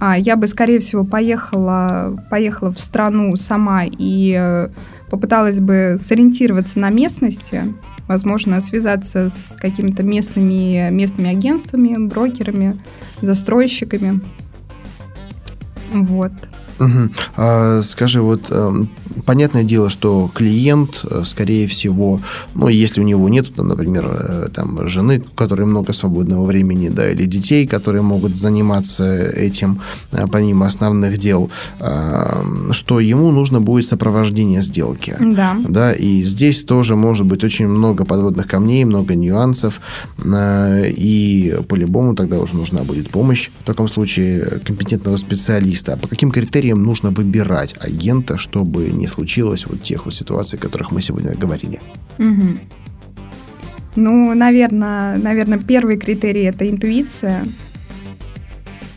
а, 0.00 0.16
я 0.16 0.36
бы, 0.36 0.46
скорее 0.46 0.80
всего, 0.80 1.04
поехала, 1.04 2.18
поехала 2.30 2.72
в 2.72 2.80
страну 2.80 3.36
сама 3.36 3.84
и 3.84 4.34
э, 4.34 4.68
попыталась 5.10 5.60
бы 5.60 5.98
сориентироваться 6.02 6.78
на 6.78 6.88
местности, 6.88 7.74
возможно, 8.08 8.62
связаться 8.62 9.28
с 9.28 9.58
какими-то 9.60 10.02
местными, 10.02 10.88
местными 10.90 11.28
агентствами, 11.28 11.96
брокерами, 11.98 12.80
застройщиками. 13.20 14.22
Вот. 15.92 16.32
Угу. 16.80 17.10
А, 17.36 17.82
скажи, 17.82 18.22
вот 18.22 18.46
э, 18.50 18.70
понятное 19.26 19.64
дело, 19.64 19.90
что 19.90 20.30
клиент, 20.34 21.04
э, 21.04 21.22
скорее 21.26 21.66
всего, 21.66 22.20
ну, 22.54 22.68
если 22.68 23.02
у 23.02 23.04
него 23.04 23.28
нет, 23.28 23.54
там, 23.54 23.68
например, 23.68 24.06
э, 24.08 24.48
там, 24.54 24.88
жены, 24.88 25.22
у 25.32 25.34
которой 25.36 25.66
много 25.66 25.92
свободного 25.92 26.46
времени, 26.46 26.88
да, 26.88 27.10
или 27.10 27.26
детей, 27.26 27.66
которые 27.66 28.02
могут 28.02 28.36
заниматься 28.36 29.04
этим 29.04 29.82
э, 30.12 30.26
помимо 30.32 30.66
основных 30.66 31.18
дел, 31.18 31.50
э, 31.80 32.70
что 32.72 33.00
ему 33.00 33.30
нужно 33.30 33.60
будет 33.60 33.86
сопровождение 33.86 34.62
сделки. 34.62 35.16
Да. 35.20 35.56
Да, 35.68 35.92
и 35.92 36.22
здесь 36.22 36.64
тоже 36.64 36.96
может 36.96 37.26
быть 37.26 37.44
очень 37.44 37.68
много 37.68 38.04
подводных 38.04 38.46
камней, 38.46 38.84
много 38.84 39.14
нюансов, 39.14 39.80
и 40.24 41.56
по-любому 41.68 42.14
тогда 42.14 42.38
уже 42.38 42.56
нужна 42.56 42.82
будет 42.82 43.10
помощь 43.10 43.50
в 43.60 43.64
таком 43.64 43.88
случае 43.88 44.60
компетентного 44.64 45.16
специалиста. 45.16 45.94
А 45.94 45.96
по 45.96 46.08
каким 46.08 46.30
критериям 46.30 46.69
критериям 46.70 46.82
нужно 46.82 47.10
выбирать 47.10 47.74
агента, 47.80 48.38
чтобы 48.38 48.90
не 48.90 49.08
случилось 49.08 49.66
вот 49.66 49.82
тех 49.82 50.06
вот 50.06 50.14
ситуаций, 50.14 50.58
о 50.58 50.62
которых 50.62 50.92
мы 50.92 51.02
сегодня 51.02 51.34
говорили? 51.34 51.80
Угу. 52.18 52.46
Ну, 53.96 54.34
наверное, 54.34 55.16
наверное, 55.18 55.58
первый 55.58 55.96
критерий 55.96 56.44
это 56.44 56.68
интуиция. 56.68 57.44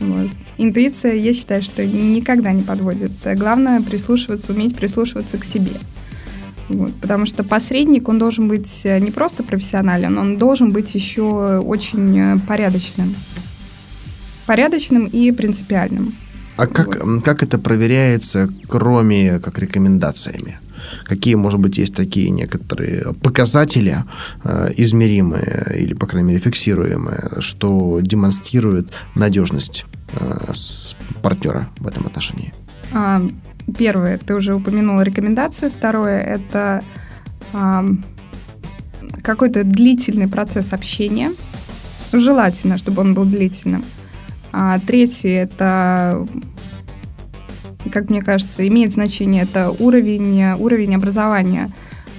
Вот. 0.00 0.30
Интуиция, 0.58 1.14
я 1.14 1.34
считаю, 1.34 1.62
что 1.62 1.84
никогда 1.84 2.52
не 2.52 2.62
подводит. 2.62 3.10
Главное 3.36 3.80
прислушиваться, 3.82 4.52
уметь 4.52 4.76
прислушиваться 4.76 5.36
к 5.36 5.44
себе. 5.44 5.72
Вот, 6.68 6.94
потому 6.94 7.26
что 7.26 7.44
посредник, 7.44 8.08
он 8.08 8.18
должен 8.18 8.48
быть 8.48 8.84
не 8.84 9.10
просто 9.10 9.42
профессионален, 9.42 10.16
он 10.16 10.38
должен 10.38 10.70
быть 10.70 10.94
еще 10.94 11.58
очень 11.58 12.40
порядочным. 12.46 13.14
Порядочным 14.46 15.06
и 15.06 15.30
принципиальным. 15.32 16.14
А 16.56 16.66
как, 16.66 17.02
как 17.24 17.42
это 17.42 17.58
проверяется, 17.58 18.48
кроме 18.68 19.38
как 19.40 19.58
рекомендациями? 19.58 20.58
Какие, 21.04 21.34
может 21.34 21.60
быть, 21.60 21.78
есть 21.78 21.94
такие 21.94 22.30
некоторые 22.30 23.14
показатели 23.14 24.04
э, 24.44 24.70
измеримые 24.76 25.76
или, 25.76 25.94
по 25.94 26.06
крайней 26.06 26.28
мере, 26.28 26.40
фиксируемые, 26.40 27.40
что 27.40 28.00
демонстрирует 28.00 28.92
надежность 29.14 29.86
э, 30.12 30.52
партнера 31.22 31.68
в 31.78 31.86
этом 31.86 32.06
отношении? 32.06 32.54
А, 32.92 33.22
первое, 33.76 34.18
ты 34.18 34.34
уже 34.34 34.54
упомянула 34.54 35.02
рекомендации. 35.02 35.68
Второе, 35.68 36.18
это 36.18 36.82
а, 37.52 37.84
какой-то 39.22 39.64
длительный 39.64 40.28
процесс 40.28 40.72
общения. 40.72 41.32
Желательно, 42.12 42.78
чтобы 42.78 43.00
он 43.00 43.14
был 43.14 43.24
длительным. 43.24 43.84
А 44.56 44.78
третье– 44.78 45.30
это, 45.42 46.26
как 47.90 48.08
мне 48.08 48.22
кажется, 48.22 48.66
имеет 48.68 48.92
значение, 48.92 49.42
это 49.42 49.70
уровень, 49.70 50.52
уровень 50.60 50.94
образования 50.94 51.72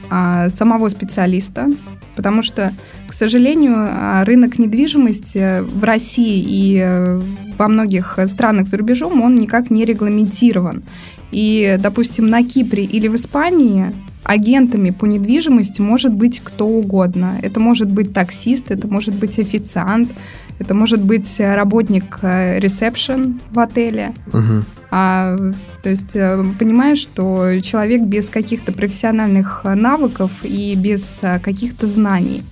а, 0.10 0.50
самого 0.50 0.90
специалиста, 0.90 1.70
потому 2.18 2.42
что, 2.42 2.74
к 3.08 3.14
сожалению, 3.14 4.26
рынок 4.26 4.60
недвижимости 4.60 5.62
в 5.62 5.82
России 5.86 6.44
и 6.46 7.20
во 7.58 7.70
многих 7.70 8.20
странах 8.28 8.68
за 8.68 8.78
рубежом, 8.78 9.22
он 9.22 9.36
никак 9.36 9.70
не 9.70 9.86
регламентирован. 9.86 10.84
И, 11.32 11.78
допустим, 11.80 12.30
на 12.30 12.44
Кипре 12.44 12.84
или 12.84 13.08
в 13.08 13.16
Испании 13.16 13.94
агентами 14.26 14.90
по 14.90 15.06
недвижимости 15.06 15.80
может 15.80 16.12
быть 16.14 16.42
кто 16.44 16.68
угодно. 16.68 17.34
Это 17.42 17.60
может 17.60 17.90
быть 17.92 18.14
таксист, 18.14 18.72
это 18.72 18.88
может 18.88 19.16
быть 19.16 19.40
официант, 19.40 20.10
это 20.60 20.74
может 20.74 21.02
быть 21.02 21.40
работник 21.40 22.20
ресепшн 22.22 23.40
в 23.52 23.60
отеле. 23.60 24.14
Угу. 24.28 24.64
А, 24.92 25.36
то 25.84 25.90
есть 25.90 26.16
э, 26.16 26.42
понимаешь, 26.58 27.00
что 27.00 27.60
человек 27.62 28.04
без 28.04 28.30
каких-то 28.30 28.72
профессиональных 28.72 29.66
навыков 29.66 30.32
и 30.44 30.74
без 30.76 31.20
э, 31.22 31.40
каких-то 31.40 31.86
знаний. 31.86 32.44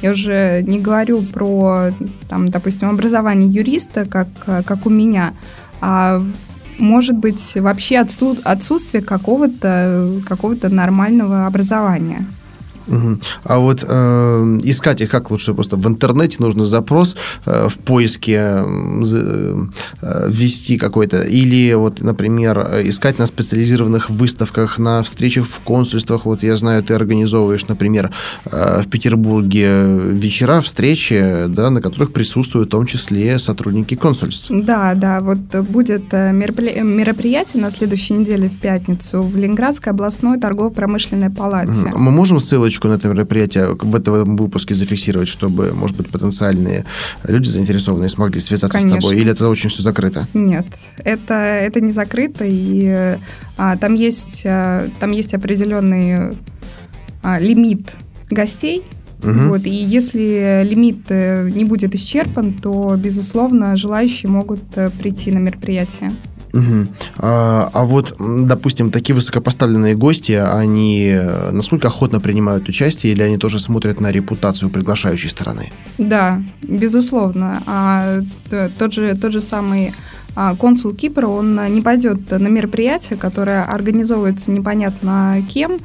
Я 0.00 0.10
уже 0.10 0.62
не 0.66 0.80
говорю 0.80 1.22
про, 1.22 1.92
там, 2.28 2.50
допустим, 2.50 2.90
образование 2.90 3.48
юриста, 3.48 4.04
как, 4.04 4.26
как 4.44 4.84
у 4.84 4.90
меня, 4.90 5.32
а 5.80 6.20
может 6.78 7.16
быть 7.16 7.54
вообще 7.54 7.98
отсутствие 7.98 9.00
какого-то 9.00 10.20
какого 10.26 10.56
нормального 10.68 11.46
образования. 11.46 12.26
Угу. 12.86 13.18
А 13.44 13.58
вот 13.58 13.84
э, 13.86 14.58
искать 14.64 15.00
их 15.00 15.10
как 15.10 15.30
лучше? 15.30 15.54
Просто 15.54 15.76
в 15.76 15.86
интернете 15.86 16.36
нужно 16.40 16.64
запрос 16.64 17.16
э, 17.46 17.68
в 17.68 17.78
поиске 17.78 18.36
э, 18.36 19.64
ввести 20.28 20.78
какой-то, 20.78 21.22
или 21.22 21.74
вот, 21.74 22.00
например, 22.00 22.58
искать 22.84 23.18
на 23.18 23.26
специализированных 23.26 24.10
выставках, 24.10 24.78
на 24.78 25.02
встречах 25.02 25.46
в 25.46 25.60
консульствах. 25.60 26.24
Вот 26.24 26.42
я 26.42 26.56
знаю, 26.56 26.82
ты 26.82 26.94
организовываешь, 26.94 27.66
например, 27.68 28.10
э, 28.44 28.82
в 28.82 28.88
Петербурге 28.88 29.98
вечера, 30.10 30.60
встречи, 30.60 31.44
да, 31.48 31.70
на 31.70 31.80
которых 31.80 32.12
присутствуют 32.12 32.68
в 32.68 32.70
том 32.70 32.86
числе 32.86 33.38
сотрудники 33.38 33.94
консульств. 33.94 34.46
Да, 34.50 34.94
да, 34.94 35.20
вот 35.20 35.38
будет 35.68 36.12
э, 36.12 36.32
мероприятие 36.32 37.62
на 37.62 37.70
следующей 37.70 38.14
неделе 38.14 38.48
в 38.48 38.58
пятницу 38.60 39.22
в 39.22 39.36
Ленинградской 39.36 39.92
областной 39.92 40.38
торгово-промышленной 40.38 41.30
палате. 41.30 41.92
Мы 41.94 42.10
можем 42.10 42.40
ссылочку 42.40 42.71
ссылочку 42.72 42.88
на 42.88 42.94
это 42.94 43.08
мероприятие 43.08 43.74
в 43.74 43.94
этом 43.94 44.36
выпуске 44.36 44.74
зафиксировать, 44.74 45.28
чтобы, 45.28 45.72
может 45.72 45.96
быть, 45.96 46.08
потенциальные 46.08 46.84
люди 47.24 47.48
заинтересованные 47.48 48.08
смогли 48.08 48.40
связаться 48.40 48.78
Конечно. 48.78 49.00
с 49.00 49.04
тобой? 49.04 49.16
Или 49.16 49.32
это 49.32 49.48
очень 49.48 49.70
все 49.70 49.82
закрыто? 49.82 50.26
Нет, 50.34 50.66
это, 50.98 51.34
это 51.34 51.80
не 51.80 51.92
закрыто, 51.92 52.44
и 52.46 53.16
а, 53.56 53.76
там, 53.76 53.94
есть, 53.94 54.42
а, 54.44 54.88
там 55.00 55.12
есть 55.12 55.34
определенный 55.34 56.36
а, 57.22 57.38
лимит 57.38 57.92
гостей, 58.30 58.82
Угу. 59.22 59.50
Вот, 59.50 59.66
и 59.66 59.70
если 59.70 60.64
лимит 60.64 61.02
э, 61.10 61.48
не 61.48 61.64
будет 61.64 61.94
исчерпан, 61.94 62.54
то, 62.54 62.96
безусловно, 62.96 63.76
желающие 63.76 64.28
могут 64.28 64.64
э, 64.74 64.90
прийти 64.90 65.30
на 65.30 65.38
мероприятие. 65.38 66.10
Угу. 66.52 66.86
А, 67.18 67.70
а 67.72 67.84
вот, 67.84 68.14
допустим, 68.18 68.90
такие 68.90 69.14
высокопоставленные 69.14 69.94
гости, 69.94 70.32
они 70.32 71.08
э, 71.08 71.50
насколько 71.50 71.88
охотно 71.88 72.20
принимают 72.20 72.68
участие, 72.68 73.12
или 73.12 73.22
они 73.22 73.38
тоже 73.38 73.58
смотрят 73.58 74.00
на 74.00 74.12
репутацию 74.12 74.70
приглашающей 74.70 75.30
стороны? 75.30 75.72
Да, 75.98 76.42
безусловно. 76.62 77.62
А 77.66 78.18
тот 78.78 78.92
же, 78.92 79.14
тот 79.14 79.32
же 79.32 79.40
самый 79.40 79.94
а, 80.34 80.54
консул 80.54 80.92
Кипра, 80.92 81.26
он 81.26 81.72
не 81.72 81.80
пойдет 81.80 82.30
на 82.30 82.48
мероприятие, 82.48 83.18
которое 83.18 83.64
организовывается 83.64 84.50
непонятно 84.50 85.36
кем 85.48 85.78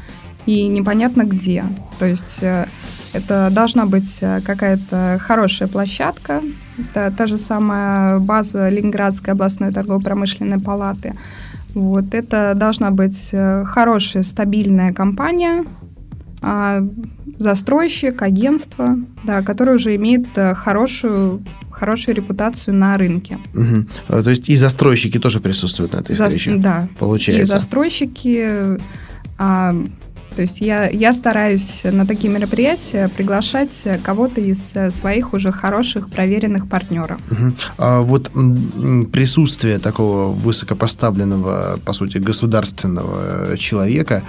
и 0.45 0.67
непонятно 0.67 1.23
где. 1.23 1.63
То 1.99 2.06
есть 2.06 2.41
э, 2.41 2.67
это 3.13 3.49
должна 3.51 3.86
быть 3.86 4.17
э, 4.21 4.41
какая-то 4.41 5.19
хорошая 5.21 5.67
площадка, 5.67 6.41
это 6.77 7.13
та 7.15 7.27
же 7.27 7.37
самая 7.37 8.19
база 8.19 8.69
Ленинградской 8.69 9.33
областной 9.33 9.71
торгово-промышленной 9.71 10.59
палаты. 10.59 11.13
Вот. 11.73 12.13
Это 12.13 12.53
должна 12.55 12.91
быть 12.91 13.29
э, 13.33 13.63
хорошая, 13.65 14.23
стабильная 14.23 14.93
компания, 14.93 15.63
а, 16.41 16.81
застройщик, 17.39 18.21
агентство, 18.21 18.97
да, 19.23 19.41
которое 19.41 19.73
уже 19.73 19.95
имеет 19.95 20.27
э, 20.37 20.55
хорошую, 20.55 21.43
хорошую 21.69 22.15
репутацию 22.15 22.73
на 22.73 22.97
рынке. 22.97 23.37
Угу. 23.53 24.23
То 24.23 24.29
есть 24.29 24.49
и 24.49 24.55
застройщики 24.55 25.19
тоже 25.19 25.39
присутствуют 25.39 25.93
на 25.93 25.97
этой 25.97 26.15
Зас... 26.15 26.33
встрече? 26.33 26.57
Да. 26.57 26.87
Получается. 26.97 27.43
И 27.43 27.45
застройщики, 27.45 28.79
а, 29.37 29.75
то 30.38 30.43
есть 30.43 30.62
я, 30.62 30.88
я 30.88 31.13
стараюсь 31.13 31.82
на 31.84 32.06
такие 32.06 32.32
мероприятия 32.32 33.08
приглашать 33.08 33.88
кого-то 34.04 34.39
из 34.39 34.76
э, 34.76 34.91
своих 34.91 35.34
уже 35.34 35.52
хороших, 35.52 36.12
проверенных 36.12 36.69
партнеров. 36.69 37.19
Угу. 37.32 37.54
А 37.80 38.02
вот 38.02 38.30
присутствие 39.12 39.80
такого 39.80 40.32
высокопоставленного, 40.32 41.80
по 41.84 41.93
сути, 41.93 42.19
государственного 42.19 43.58
человека, 43.58 44.21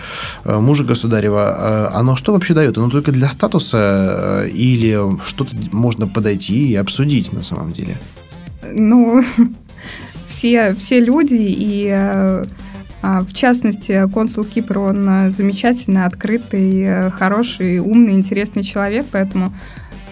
э, 0.45 0.59
мужа 0.59 0.85
государева, 0.85 1.91
э, 1.93 1.99
оно 1.99 2.17
что 2.17 2.33
вообще 2.33 2.55
дает? 2.55 2.79
Оно 2.79 2.89
только 2.89 3.13
для 3.13 3.29
статуса 3.29 4.47
или 4.51 4.99
что-то 5.27 5.55
можно 5.73 6.07
подойти 6.07 6.71
и 6.71 6.75
обсудить 6.75 7.35
на 7.35 7.43
самом 7.43 7.73
деле? 7.73 8.01
Ну, 8.73 9.23
все, 10.29 10.75
все 10.75 11.01
люди 11.01 11.37
и 11.39 12.45
в 13.27 13.33
частности, 13.33 14.09
консул 14.13 14.45
Кипра, 14.45 14.81
он 14.81 15.09
э, 15.09 15.31
замечательный, 15.31 16.05
открытый, 16.05 16.83
э, 16.83 17.11
хороший, 17.11 17.79
умный, 17.79 18.15
интересный 18.15 18.63
человек, 18.63 19.07
поэтому 19.11 19.53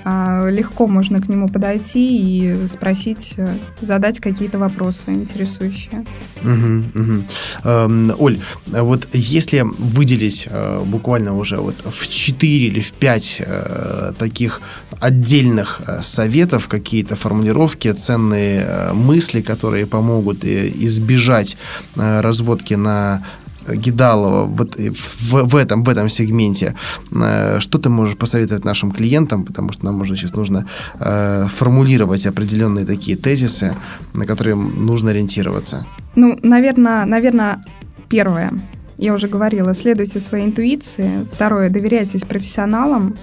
а, 0.08 0.48
легко 0.50 0.86
можно 0.86 1.20
к 1.20 1.28
нему 1.28 1.48
подойти 1.48 2.16
и 2.16 2.68
спросить, 2.68 3.34
э, 3.38 3.48
задать 3.80 4.20
какие-то 4.20 4.56
вопросы 4.56 5.10
интересующие. 5.10 6.04
Угу, 6.42 7.02
угу. 7.02 7.22
Эм, 7.64 8.14
Оль, 8.16 8.38
вот 8.66 9.08
если 9.12 9.64
выделить 9.64 10.46
э, 10.48 10.80
буквально 10.84 11.36
уже 11.36 11.56
вот 11.56 11.74
в 11.84 12.06
4 12.06 12.66
или 12.68 12.80
в 12.80 12.92
5 12.92 13.42
э, 13.44 14.12
таких 14.16 14.60
отдельных 15.00 15.80
э, 15.86 16.02
советов, 16.02 16.68
какие-то 16.68 17.16
формулировки, 17.16 17.92
ценные 17.92 18.60
э, 18.60 18.92
мысли, 18.92 19.40
которые 19.40 19.86
помогут 19.86 20.44
э, 20.44 20.70
избежать 20.86 21.56
разводки 21.96 22.74
на 22.74 23.22
Гидалова 23.68 24.46
вот 24.46 24.76
в, 24.76 25.32
в, 25.32 25.56
этом, 25.56 25.82
в 25.82 25.88
этом 25.88 26.08
сегменте. 26.08 26.74
Что 27.58 27.78
ты 27.78 27.88
можешь 27.88 28.16
посоветовать 28.16 28.64
нашим 28.64 28.92
клиентам, 28.92 29.44
потому 29.44 29.72
что 29.72 29.84
нам 29.84 30.00
уже 30.00 30.14
сейчас 30.14 30.34
нужно 30.34 30.66
формулировать 30.98 32.26
определенные 32.26 32.86
такие 32.86 33.16
тезисы, 33.16 33.74
на 34.14 34.24
которые 34.24 34.54
нужно 34.54 35.10
ориентироваться? 35.10 35.84
Ну, 36.14 36.38
наверное, 36.42 37.04
наверное, 37.06 37.64
первое. 38.08 38.52
Я 38.98 39.14
уже 39.14 39.26
говорила, 39.26 39.74
следуйте 39.74 40.20
своей 40.20 40.46
интуиции. 40.46 41.26
Второе, 41.32 41.68
доверяйтесь 41.68 42.22
профессионалам. 42.22 43.16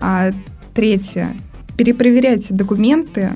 А 0.00 0.30
третье, 0.74 1.28
перепроверяйте 1.76 2.54
документы. 2.54 3.30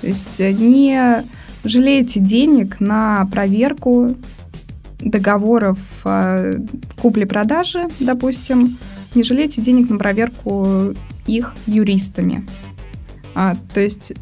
То 0.00 0.06
есть 0.06 0.38
не 0.38 1.24
жалейте 1.64 2.20
денег 2.20 2.80
на 2.80 3.26
проверку 3.26 4.16
договоров 5.00 5.78
э, 6.04 6.58
купли-продажи, 7.00 7.88
допустим, 8.00 8.76
не 9.14 9.22
жалейте 9.22 9.60
денег 9.60 9.90
на 9.90 9.98
проверку 9.98 10.94
их 11.26 11.54
юристами. 11.66 12.46
А, 13.34 13.56
то 13.72 13.80
есть 13.80 14.12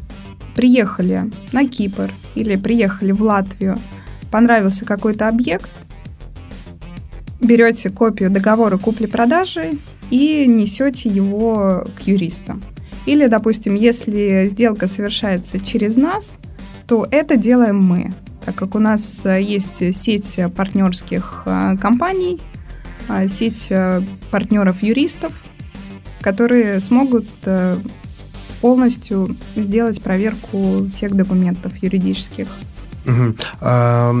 приехали 0.55 1.31
на 1.51 1.67
Кипр 1.67 2.11
или 2.35 2.55
приехали 2.55 3.11
в 3.11 3.21
Латвию, 3.21 3.77
понравился 4.31 4.85
какой-то 4.85 5.27
объект, 5.27 5.69
берете 7.39 7.89
копию 7.89 8.29
договора 8.29 8.77
купли-продажи 8.77 9.73
и 10.09 10.45
несете 10.47 11.09
его 11.09 11.85
к 11.97 12.07
юристам. 12.07 12.61
Или, 13.05 13.27
допустим, 13.27 13.75
если 13.75 14.45
сделка 14.45 14.87
совершается 14.87 15.59
через 15.59 15.95
нас, 15.95 16.37
то 16.87 17.07
это 17.09 17.37
делаем 17.37 17.81
мы 17.81 18.13
так 18.47 18.55
как 18.55 18.75
у 18.75 18.79
нас 18.79 19.25
э, 19.25 19.41
есть 19.41 19.93
сеть 19.93 20.39
партнерских 20.55 21.43
э, 21.45 21.75
компаний, 21.81 22.39
э, 23.09 23.27
сеть 23.27 23.69
партнеров-юристов, 24.31 25.33
которые 26.21 26.79
смогут 26.79 27.27
полностью 28.61 29.35
сделать 29.57 30.01
проверку 30.01 30.87
всех 30.93 31.13
документов 31.13 31.75
юридических. 31.83 32.47
Угу. 33.07 33.35
А, 33.61 34.13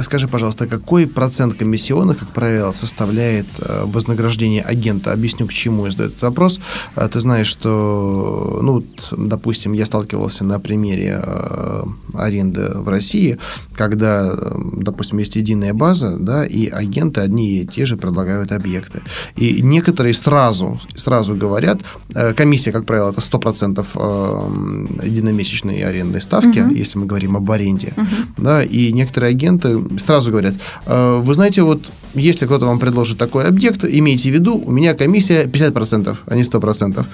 скажи, 0.00 0.28
пожалуйста, 0.28 0.66
какой 0.66 1.06
процент 1.06 1.54
комиссионных, 1.54 2.18
как 2.18 2.28
правило, 2.28 2.72
составляет 2.72 3.46
э, 3.58 3.84
вознаграждение 3.86 4.62
агента? 4.62 5.12
Объясню, 5.12 5.46
к 5.46 5.52
чему 5.52 5.86
я 5.86 5.92
задаю 5.92 6.10
этот 6.10 6.22
вопрос. 6.22 6.60
А, 6.94 7.08
ты 7.08 7.20
знаешь, 7.20 7.46
что, 7.46 8.60
ну, 8.62 8.84
допустим, 9.12 9.72
я 9.72 9.86
сталкивался 9.86 10.44
на 10.44 10.60
примере 10.60 11.20
э, 11.22 11.84
аренды 12.12 12.72
в 12.74 12.88
России, 12.88 13.38
когда, 13.74 14.36
допустим, 14.72 15.18
есть 15.18 15.36
единая 15.36 15.72
база, 15.72 16.18
да, 16.18 16.44
и 16.44 16.68
агенты 16.68 17.22
одни 17.22 17.60
и 17.60 17.66
те 17.66 17.86
же 17.86 17.96
предлагают 17.96 18.52
объекты. 18.52 19.00
И 19.36 19.62
некоторые 19.62 20.14
сразу, 20.14 20.78
сразу 20.94 21.34
говорят, 21.34 21.80
э, 22.14 22.34
комиссия, 22.34 22.72
как 22.72 22.84
правило, 22.84 23.10
это 23.10 23.20
100% 23.20 23.84
единомесячной 25.02 25.82
арендной 25.82 26.20
ставки, 26.20 26.60
угу. 26.60 26.74
если 26.74 26.98
мы 26.98 27.06
говорим 27.06 27.36
об 27.36 27.50
аренде. 27.50 27.94
Угу 27.96 28.33
да, 28.36 28.62
и 28.62 28.92
некоторые 28.92 29.30
агенты 29.30 29.80
сразу 29.98 30.30
говорят, 30.30 30.54
«Э, 30.86 31.20
вы 31.22 31.34
знаете, 31.34 31.62
вот 31.62 31.80
если 32.14 32.46
кто-то 32.46 32.66
вам 32.66 32.78
предложит 32.78 33.18
такой 33.18 33.44
объект, 33.44 33.84
имейте 33.84 34.30
в 34.30 34.32
виду, 34.32 34.62
у 34.64 34.70
меня 34.70 34.94
комиссия 34.94 35.44
50%, 35.44 36.16
а 36.26 36.34
не 36.34 36.42
100%. 36.42 37.04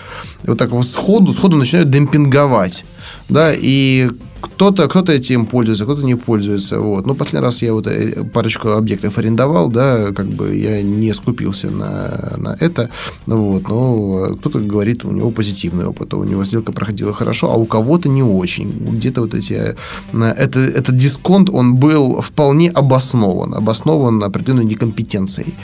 И 0.44 0.46
вот 0.46 0.58
так 0.58 0.70
вот 0.70 0.86
сходу, 0.86 1.32
сходу 1.32 1.56
начинают 1.56 1.90
демпинговать. 1.90 2.84
Да, 3.28 3.52
и 3.54 4.10
кто-то 4.40 4.88
кто 4.88 5.12
этим 5.12 5.46
пользуется, 5.46 5.84
кто-то 5.84 6.02
не 6.02 6.16
пользуется. 6.16 6.80
Вот. 6.80 7.06
Ну, 7.06 7.14
последний 7.14 7.44
раз 7.44 7.62
я 7.62 7.72
вот 7.72 7.86
э, 7.86 8.24
парочку 8.24 8.70
объектов 8.70 9.18
арендовал, 9.18 9.70
да, 9.70 10.12
как 10.12 10.26
бы 10.26 10.56
я 10.56 10.82
не 10.82 11.14
скупился 11.14 11.70
на, 11.70 12.34
на 12.36 12.56
это. 12.60 12.90
Вот. 13.26 13.68
Но 13.68 14.36
кто-то 14.36 14.60
говорит, 14.60 15.04
у 15.04 15.10
него 15.10 15.30
позитивный 15.30 15.86
опыт, 15.86 16.14
у 16.14 16.24
него 16.24 16.44
сделка 16.44 16.72
проходила 16.72 17.12
хорошо, 17.12 17.50
а 17.50 17.56
у 17.56 17.64
кого-то 17.64 18.08
не 18.08 18.22
очень. 18.22 18.70
Где-то 18.70 19.22
вот 19.22 19.34
эти... 19.34 19.52
Э, 19.52 19.74
это, 20.12 20.60
этот 20.60 20.96
дисконт, 20.96 21.50
он 21.50 21.76
был 21.76 22.20
вполне 22.20 22.70
обоснован. 22.70 23.54
Обоснован 23.54 24.22
определенной 24.22 24.64
некомпетенцией 24.64 25.54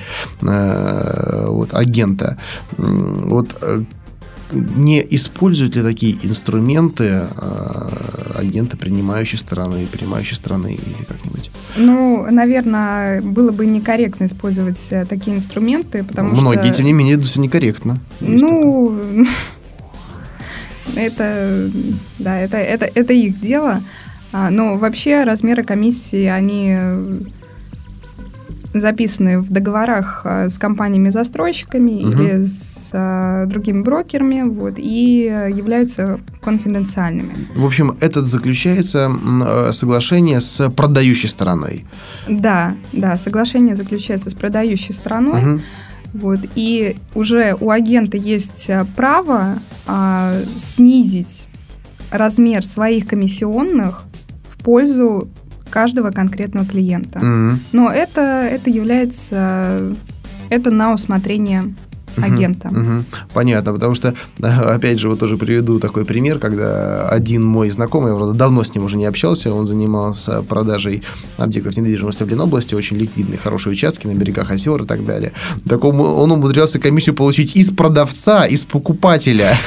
э, 0.43 1.47
вот, 1.49 1.75
агента. 1.75 2.37
Вот 2.79 3.49
не 4.53 5.05
используют 5.11 5.77
ли 5.77 5.83
такие 5.83 6.17
инструменты 6.23 7.05
э, 7.05 8.33
агенты 8.35 8.77
принимающей 8.77 9.39
стороны, 9.39 9.87
принимающей 9.87 10.37
страны 10.37 10.75
или 10.75 11.05
как-нибудь? 11.05 11.51
Ну, 11.77 12.27
наверное, 12.31 13.23
было 13.23 13.51
бы 13.53 13.67
некорректно 13.67 14.27
использовать 14.27 14.81
э, 14.91 15.05
такие 15.05 15.37
инструменты, 15.37 16.05
потому 16.05 16.31
Многие, 16.31 16.41
что... 16.41 16.51
Многие, 16.51 16.75
тем 16.75 16.87
не 16.87 16.93
менее, 16.93 17.17
это 17.17 17.25
все 17.25 17.41
некорректно. 17.41 17.99
Ну, 18.21 19.01
это, 20.95 21.71
да, 22.19 22.39
это, 22.39 22.57
это, 22.57 22.91
это 22.95 23.13
их 23.13 23.41
дело. 23.41 23.81
А, 24.33 24.51
но 24.51 24.77
вообще 24.77 25.25
размеры 25.25 25.65
комиссии, 25.65 26.27
они 26.27 26.77
записаны 28.75 29.41
в 29.41 29.51
договорах 29.51 30.23
э, 30.25 30.49
с 30.49 30.59
компаниями-застройщиками 30.59 32.05
угу. 32.05 32.11
или 32.11 32.45
с 32.45 32.91
а, 32.93 33.47
другими 33.47 33.83
брокерами, 33.83 34.43
вот, 34.43 34.75
и 34.77 35.25
являются 35.55 36.21
конфиденциальными. 36.41 37.49
В 37.57 37.65
общем, 37.65 37.97
это 38.01 38.25
заключается 38.25 39.11
э, 39.11 39.73
соглашение 39.73 40.41
с 40.41 40.71
продающей 40.71 41.29
стороной. 41.29 41.85
Да, 42.29 42.75
да, 42.93 43.17
соглашение 43.17 43.77
заключается 43.77 44.31
с 44.31 44.35
продающей 44.35 44.95
стороной. 44.95 45.43
Угу. 45.43 45.61
Вот, 46.15 46.41
и 46.55 46.97
уже 47.15 47.57
у 47.61 47.71
агента 47.71 48.17
есть 48.17 48.71
право 48.95 49.59
а, 49.87 50.35
снизить 50.63 51.49
размер 52.11 52.65
своих 52.65 53.07
комиссионных 53.07 54.05
в 54.49 54.63
пользу 54.63 55.29
каждого 55.77 56.11
конкретного 56.11 56.67
клиента. 56.67 57.19
Mm-hmm. 57.19 57.57
Но 57.73 57.91
это, 57.91 58.23
это 58.23 58.71
является, 58.71 59.95
это 60.49 60.71
на 60.71 60.95
усмотрение 60.95 61.75
агента. 62.25 62.69
Угу, 62.69 62.81
угу. 62.81 63.05
Понятно, 63.33 63.73
потому 63.73 63.95
что, 63.95 64.15
опять 64.41 64.99
же, 64.99 65.09
вот 65.09 65.19
тоже 65.19 65.37
приведу 65.37 65.79
такой 65.79 66.05
пример, 66.05 66.39
когда 66.39 67.09
один 67.09 67.45
мой 67.45 67.71
знакомый, 67.71 68.13
я 68.13 68.17
правда, 68.17 68.35
давно 68.35 68.65
с 68.65 68.75
ним 68.75 68.85
уже 68.85 68.97
не 68.97 69.07
общался, 69.07 69.53
он 69.53 69.67
занимался 69.67 70.43
продажей 70.43 71.03
объектов 71.37 71.77
недвижимости 71.77 72.23
в 72.23 72.29
Ленобласти, 72.29 72.75
очень 72.75 72.97
ликвидные, 72.97 73.39
хорошие 73.39 73.73
участки 73.73 74.07
на 74.07 74.15
берегах 74.15 74.51
озер 74.51 74.83
и 74.83 74.87
так 74.87 75.05
далее. 75.05 75.33
Так 75.69 75.85
он, 75.85 76.01
он 76.01 76.33
умудрялся 76.33 76.79
комиссию 76.79 77.15
получить 77.15 77.57
из 77.57 77.71
продавца, 77.71 78.47
из 78.47 78.65
покупателя. 78.65 79.57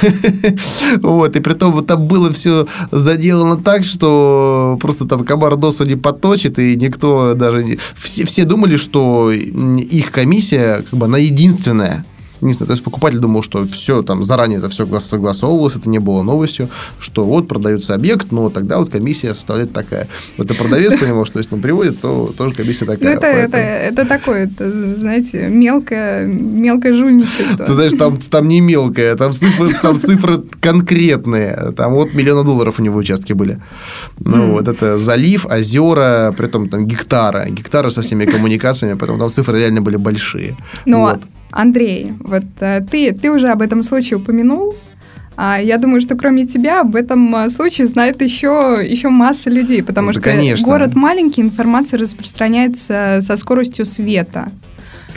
Вот, 1.02 1.36
и 1.36 1.40
при 1.40 1.54
том 1.54 1.84
там 1.84 2.06
было 2.06 2.32
все 2.32 2.66
заделано 2.90 3.56
так, 3.56 3.84
что 3.84 4.78
просто 4.80 5.06
там 5.06 5.24
комар 5.24 5.56
носу 5.56 5.84
не 5.84 5.96
подточит, 5.96 6.58
и 6.58 6.76
никто 6.76 7.34
даже... 7.34 7.78
Все 7.96 8.44
думали, 8.44 8.76
что 8.76 9.30
их 9.30 10.10
комиссия 10.10 10.84
как 10.90 10.98
бы 10.98 11.06
она 11.06 11.18
единственная 11.18 12.04
не 12.40 12.52
знаю, 12.52 12.66
то 12.66 12.72
есть 12.72 12.84
покупатель 12.84 13.18
думал, 13.18 13.42
что 13.42 13.66
все 13.66 14.02
там 14.02 14.24
заранее 14.24 14.58
это 14.58 14.68
все 14.68 14.86
согласовывалось, 15.00 15.76
это 15.76 15.88
не 15.88 15.98
было 15.98 16.22
новостью, 16.22 16.68
что 16.98 17.24
вот 17.24 17.48
продается 17.48 17.94
объект, 17.94 18.32
но 18.32 18.50
тогда 18.50 18.78
вот 18.78 18.90
комиссия 18.90 19.34
составляет 19.34 19.72
такая. 19.72 20.08
Вот 20.36 20.50
и 20.50 20.54
продавец 20.54 20.98
понимал, 20.98 21.24
что 21.24 21.38
если 21.38 21.54
он 21.54 21.60
приводит, 21.60 22.00
то 22.00 22.32
тоже 22.36 22.54
комиссия 22.54 22.86
такая. 22.86 23.10
Ну, 23.10 23.16
это, 23.16 23.26
это, 23.26 23.56
это 23.56 24.06
такое, 24.06 24.44
это, 24.44 24.70
знаете, 24.98 25.48
мелкое, 25.48 26.26
мелкое 26.26 26.94
жульничество. 26.94 27.66
Ты 27.66 27.72
знаешь, 27.72 27.92
там, 27.98 28.16
там 28.16 28.48
не 28.48 28.60
мелкое, 28.60 29.16
там 29.16 29.32
цифры, 29.32 29.70
там 29.82 30.00
цифры 30.00 30.38
конкретные. 30.60 31.72
Там 31.76 31.94
вот 31.94 32.14
миллиона 32.14 32.44
долларов 32.44 32.78
у 32.78 32.82
него 32.82 32.98
участки 32.98 33.32
были. 33.32 33.60
Ну, 34.18 34.36
mm. 34.36 34.52
вот 34.52 34.68
это 34.68 34.98
залив, 34.98 35.46
озера, 35.46 36.32
при 36.36 36.46
том 36.46 36.68
там 36.68 36.86
гектара, 36.86 37.46
гектары 37.48 37.90
со 37.90 38.02
всеми 38.02 38.24
коммуникациями, 38.24 38.96
поэтому 38.98 39.18
там 39.18 39.30
цифры 39.30 39.58
реально 39.58 39.82
были 39.82 39.96
большие. 39.96 40.56
Ну, 40.86 41.00
вот. 41.00 41.20
Андрей, 41.50 42.12
вот 42.20 42.44
э, 42.60 42.80
ты, 42.90 43.12
ты 43.12 43.30
уже 43.30 43.48
об 43.48 43.62
этом 43.62 43.82
случае 43.82 44.18
упомянул. 44.18 44.74
А 45.36 45.60
я 45.60 45.78
думаю, 45.78 46.00
что 46.00 46.16
кроме 46.16 46.44
тебя 46.44 46.80
об 46.80 46.94
этом 46.96 47.34
э, 47.34 47.50
случае 47.50 47.86
знает 47.86 48.22
еще, 48.22 48.78
еще 48.82 49.08
масса 49.08 49.50
людей, 49.50 49.82
потому 49.82 50.08
да, 50.08 50.12
что 50.14 50.22
конечно. 50.22 50.64
город 50.64 50.94
маленький, 50.94 51.42
информация 51.42 51.98
распространяется 51.98 53.20
со 53.22 53.36
скоростью 53.36 53.84
света. 53.84 54.50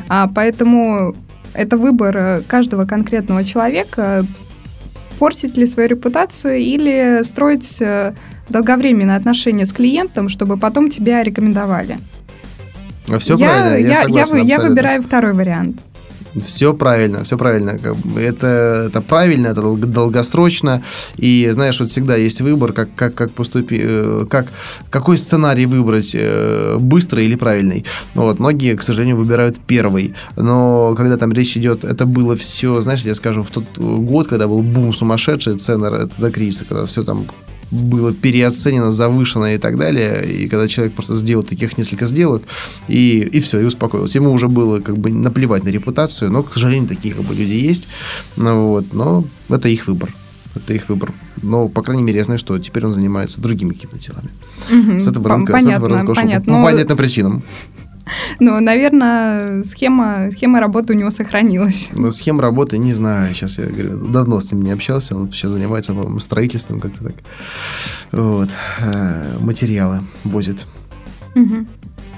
А 0.07 0.27
поэтому 0.27 1.15
это 1.53 1.77
выбор 1.77 2.17
э, 2.17 2.41
каждого 2.47 2.85
конкретного 2.85 3.43
человека, 3.43 4.25
портить 5.19 5.55
ли 5.57 5.65
свою 5.65 5.89
репутацию 5.89 6.57
или 6.57 7.23
строить 7.23 7.81
долговременные 8.49 9.15
отношения 9.15 9.65
с 9.65 9.71
клиентом, 9.71 10.27
чтобы 10.27 10.57
потом 10.57 10.89
тебя 10.89 11.23
рекомендовали. 11.23 11.97
Все 13.19 13.37
я, 13.37 13.47
правильно, 13.47 13.77
я, 13.77 13.89
я, 13.89 14.01
согласен, 14.03 14.37
я, 14.37 14.43
я 14.55 14.59
выбираю 14.59 15.03
второй 15.03 15.33
вариант. 15.33 15.79
Все 16.41 16.73
правильно, 16.73 17.23
все 17.23 17.37
правильно. 17.37 17.77
Это, 18.17 18.85
это 18.87 19.01
правильно, 19.01 19.47
это 19.47 19.61
долгосрочно. 19.61 20.81
И 21.17 21.49
знаешь, 21.51 21.79
вот 21.79 21.89
всегда 21.91 22.15
есть 22.15 22.41
выбор, 22.41 22.73
как, 22.73 22.89
как, 22.95 23.13
как 23.13 23.31
поступить, 23.31 23.81
э, 23.83 24.25
как, 24.29 24.47
какой 24.89 25.17
сценарий 25.17 25.65
выбрать, 25.65 26.15
э, 26.15 26.77
быстрый 26.79 27.25
или 27.25 27.35
правильный. 27.35 27.85
Вот, 28.15 28.39
многие, 28.39 28.75
к 28.75 28.83
сожалению, 28.83 29.17
выбирают 29.17 29.59
первый. 29.59 30.15
Но 30.35 30.95
когда 30.95 31.17
там 31.17 31.33
речь 31.33 31.55
идет, 31.57 31.83
это 31.83 32.05
было 32.05 32.35
все, 32.35 32.81
знаешь, 32.81 33.01
я 33.01 33.15
скажу, 33.15 33.43
в 33.43 33.51
тот 33.51 33.65
год, 33.77 34.27
когда 34.27 34.47
был 34.47 34.63
бум 34.63 34.93
сумасшедший, 34.93 35.57
цены 35.57 36.09
до 36.17 36.31
кризиса, 36.31 36.65
когда 36.65 36.85
все 36.85 37.03
там 37.03 37.25
было 37.73 38.13
переоценено, 38.13 38.91
завышено 38.91 39.55
и 39.55 39.57
так 39.57 39.77
далее. 39.77 40.25
И 40.25 40.47
когда 40.47 40.67
человек 40.67 40.93
просто 40.93 41.15
сделал 41.15 41.43
таких 41.43 41.77
несколько 41.77 42.05
сделок, 42.05 42.43
и, 42.87 43.19
и 43.19 43.39
все, 43.41 43.59
и 43.59 43.63
успокоился. 43.63 44.19
Ему 44.19 44.31
уже 44.31 44.47
было 44.47 44.79
как 44.79 44.97
бы 44.97 45.11
наплевать 45.11 45.63
на 45.63 45.69
репутацию, 45.69 46.31
но, 46.31 46.43
к 46.43 46.53
сожалению, 46.53 46.87
такие 46.87 47.13
как 47.13 47.25
бы 47.25 47.33
люди 47.33 47.53
есть. 47.53 47.87
Ну, 48.37 48.67
вот, 48.67 48.93
но 48.93 49.25
это 49.49 49.69
их 49.69 49.87
выбор. 49.87 50.13
Это 50.55 50.73
их 50.73 50.87
выбор. 50.87 51.11
Но, 51.41 51.67
по 51.67 51.81
крайней 51.81 52.03
мере, 52.03 52.19
я 52.19 52.25
знаю, 52.25 52.37
что 52.37 52.57
теперь 52.59 52.85
он 52.85 52.93
занимается 52.93 53.41
другими 53.41 53.73
какими-то 53.73 53.97
делами. 53.97 54.29
Угу, 54.71 54.99
с 54.99 55.07
этого 55.07 55.29
рынка, 55.29 55.53
понятно, 55.53 55.73
с 55.73 55.77
этого 55.77 55.89
рынка 55.89 56.13
понятно. 56.13 56.53
Ушел. 56.53 56.53
По, 56.53 56.69
по 56.69 56.71
понятным 56.71 56.97
причинам. 56.97 57.43
Ну, 58.39 58.59
наверное, 58.59 59.63
схема, 59.63 60.29
схема 60.31 60.59
работы 60.59 60.93
у 60.93 60.95
него 60.95 61.09
сохранилась. 61.09 61.89
Ну, 61.93 62.11
схема 62.11 62.41
работы, 62.41 62.77
не 62.77 62.93
знаю, 62.93 63.33
сейчас 63.33 63.57
я 63.57 63.65
говорю, 63.65 63.97
давно 63.97 64.39
с 64.39 64.51
ним 64.51 64.63
не 64.63 64.71
общался, 64.71 65.15
он 65.15 65.31
сейчас 65.31 65.51
занимается, 65.51 65.93
по 65.93 66.19
строительством 66.19 66.79
как-то 66.79 67.03
так. 67.03 67.15
Вот. 68.11 68.49
Э, 68.79 69.37
материалы 69.39 70.01
возит. 70.23 70.65
Угу. 71.35 71.65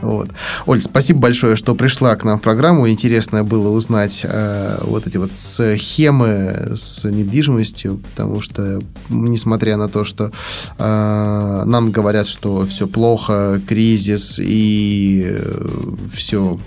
Вот. 0.06 0.30
Оль, 0.66 0.82
спасибо 0.82 1.20
большое, 1.20 1.56
что 1.56 1.76
пришла 1.76 2.16
к 2.16 2.24
нам 2.24 2.40
в 2.40 2.42
программу. 2.42 2.88
Интересно 2.90 3.44
было 3.44 3.70
узнать 3.70 4.22
э, 4.24 4.78
вот 4.84 5.08
эти 5.08 5.18
вот 5.18 5.32
схемы 5.32 6.74
с 6.76 7.04
недвижимостью, 7.04 7.98
потому 7.98 8.42
что, 8.42 8.80
несмотря 9.10 9.78
на 9.78 9.90
то, 9.90 10.04
что 10.04 10.32
э, 10.78 11.64
нам 11.66 11.92
говорят, 11.92 12.28
что 12.28 12.66
все 12.66 12.88
плохо, 12.88 13.60
кризис 13.68 14.40
и 14.40 15.26
э, 15.28 15.68
все 16.14 16.58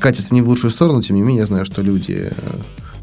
катится 0.00 0.34
не 0.34 0.42
в 0.42 0.48
лучшую 0.48 0.70
сторону, 0.72 1.00
тем 1.02 1.16
не 1.16 1.22
менее, 1.22 1.40
я 1.40 1.46
знаю, 1.46 1.64
что 1.64 1.80
люди 1.82 2.30
э, 2.30 2.32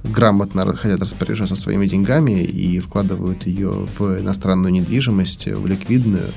грамотно 0.03 0.75
хотят 0.75 1.01
распоряжаться 1.01 1.55
своими 1.55 1.87
деньгами 1.87 2.41
и 2.43 2.79
вкладывают 2.79 3.45
ее 3.45 3.87
в 3.97 4.19
иностранную 4.19 4.71
недвижимость, 4.71 5.47
в 5.47 5.65
ликвидную. 5.65 6.27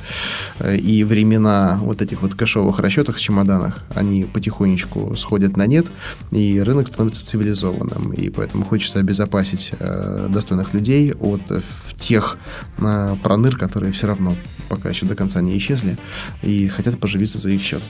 Э, 0.59 0.77
и 0.77 1.05
времена 1.05 1.79
вот 1.81 2.03
этих 2.03 2.23
вот 2.23 2.35
кэшовых 2.35 2.79
расчетов 2.79 3.17
в 3.17 3.21
чемоданах, 3.21 3.85
они 3.95 4.25
потихонечку 4.25 5.15
сходят 5.17 5.57
на 5.57 5.67
нет, 5.67 5.87
и 6.31 6.61
рынок 6.61 6.89
становится 6.89 7.27
цивилизованным. 7.27 8.13
И 8.13 8.29
поэтому 8.29 8.65
хочется 8.65 8.99
обезопасить 8.99 9.73
э, 9.79 10.29
достойных 10.31 10.75
людей 10.75 11.13
от 11.13 11.43
тех 11.99 12.39
э, 12.79 13.17
проныр, 13.23 13.57
которые 13.57 13.93
все 13.93 14.09
равно 14.09 14.35
пока 14.69 14.89
еще 14.89 15.07
до 15.07 15.15
конца 15.15 15.41
не 15.41 15.57
исчезли 15.59 15.97
и 16.43 16.69
хотят 16.69 16.99
поживиться 16.99 17.39
за 17.39 17.51
их 17.51 17.63
счет. 17.63 17.83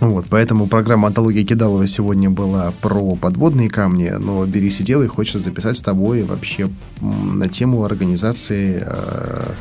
Вот, 0.00 0.26
поэтому 0.28 0.66
программа 0.66 1.08
«Антология 1.08 1.44
Кидалова» 1.44 1.86
сегодня 1.86 2.28
была 2.28 2.72
про 2.82 3.14
подводные 3.14 3.70
камни, 3.70 4.10
но 4.18 4.44
«Бери, 4.44 4.70
сидел» 4.70 5.02
и 5.02 5.06
хочется 5.06 5.38
записать 5.38 5.76
с 5.76 5.82
тобой 5.82 6.22
вообще 6.22 6.68
на 7.00 7.48
тему 7.48 7.84
организации 7.84 8.82
э, 8.84 9.54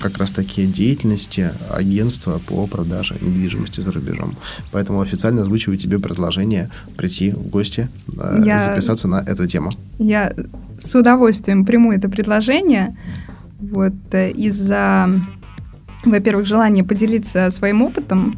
как 0.00 0.18
раз 0.18 0.32
таки 0.32 0.66
деятельности 0.66 1.52
агентства 1.70 2.40
по 2.46 2.66
продаже 2.66 3.16
недвижимости 3.20 3.80
за 3.80 3.92
рубежом. 3.92 4.34
Поэтому 4.72 5.00
официально 5.00 5.42
озвучиваю 5.42 5.78
тебе 5.78 5.98
предложение 5.98 6.70
прийти 6.96 7.30
в 7.30 7.48
гости, 7.48 7.88
э, 8.18 8.42
я, 8.44 8.58
записаться 8.58 9.08
на 9.08 9.20
эту 9.20 9.46
тему. 9.46 9.70
Я 9.98 10.32
с 10.78 10.94
удовольствием 10.94 11.64
приму 11.64 11.92
это 11.92 12.08
предложение. 12.08 12.96
Вот 13.60 13.94
э, 14.10 14.32
из-за, 14.32 15.08
во-первых, 16.04 16.46
желания 16.46 16.82
поделиться 16.82 17.50
своим 17.50 17.82
опытом 17.82 18.36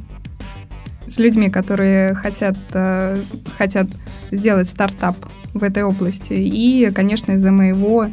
с 1.07 1.19
людьми, 1.19 1.51
которые 1.51 2.15
хотят, 2.15 2.57
э, 2.73 3.17
хотят 3.59 3.87
сделать 4.31 4.69
стартап 4.69 5.17
в 5.53 5.63
этой 5.63 5.83
области. 5.83 6.33
И, 6.33 6.91
конечно, 6.93 7.33
из-за 7.33 7.53
моего 7.53 8.07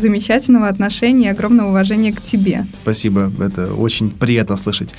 замечательного 0.00 0.68
отношения 0.68 1.28
и 1.28 1.30
огромного 1.30 1.68
уважения 1.68 2.12
к 2.12 2.22
тебе. 2.22 2.66
Спасибо, 2.74 3.30
это 3.40 3.74
очень 3.74 4.10
приятно 4.10 4.56
слышать. 4.56 4.90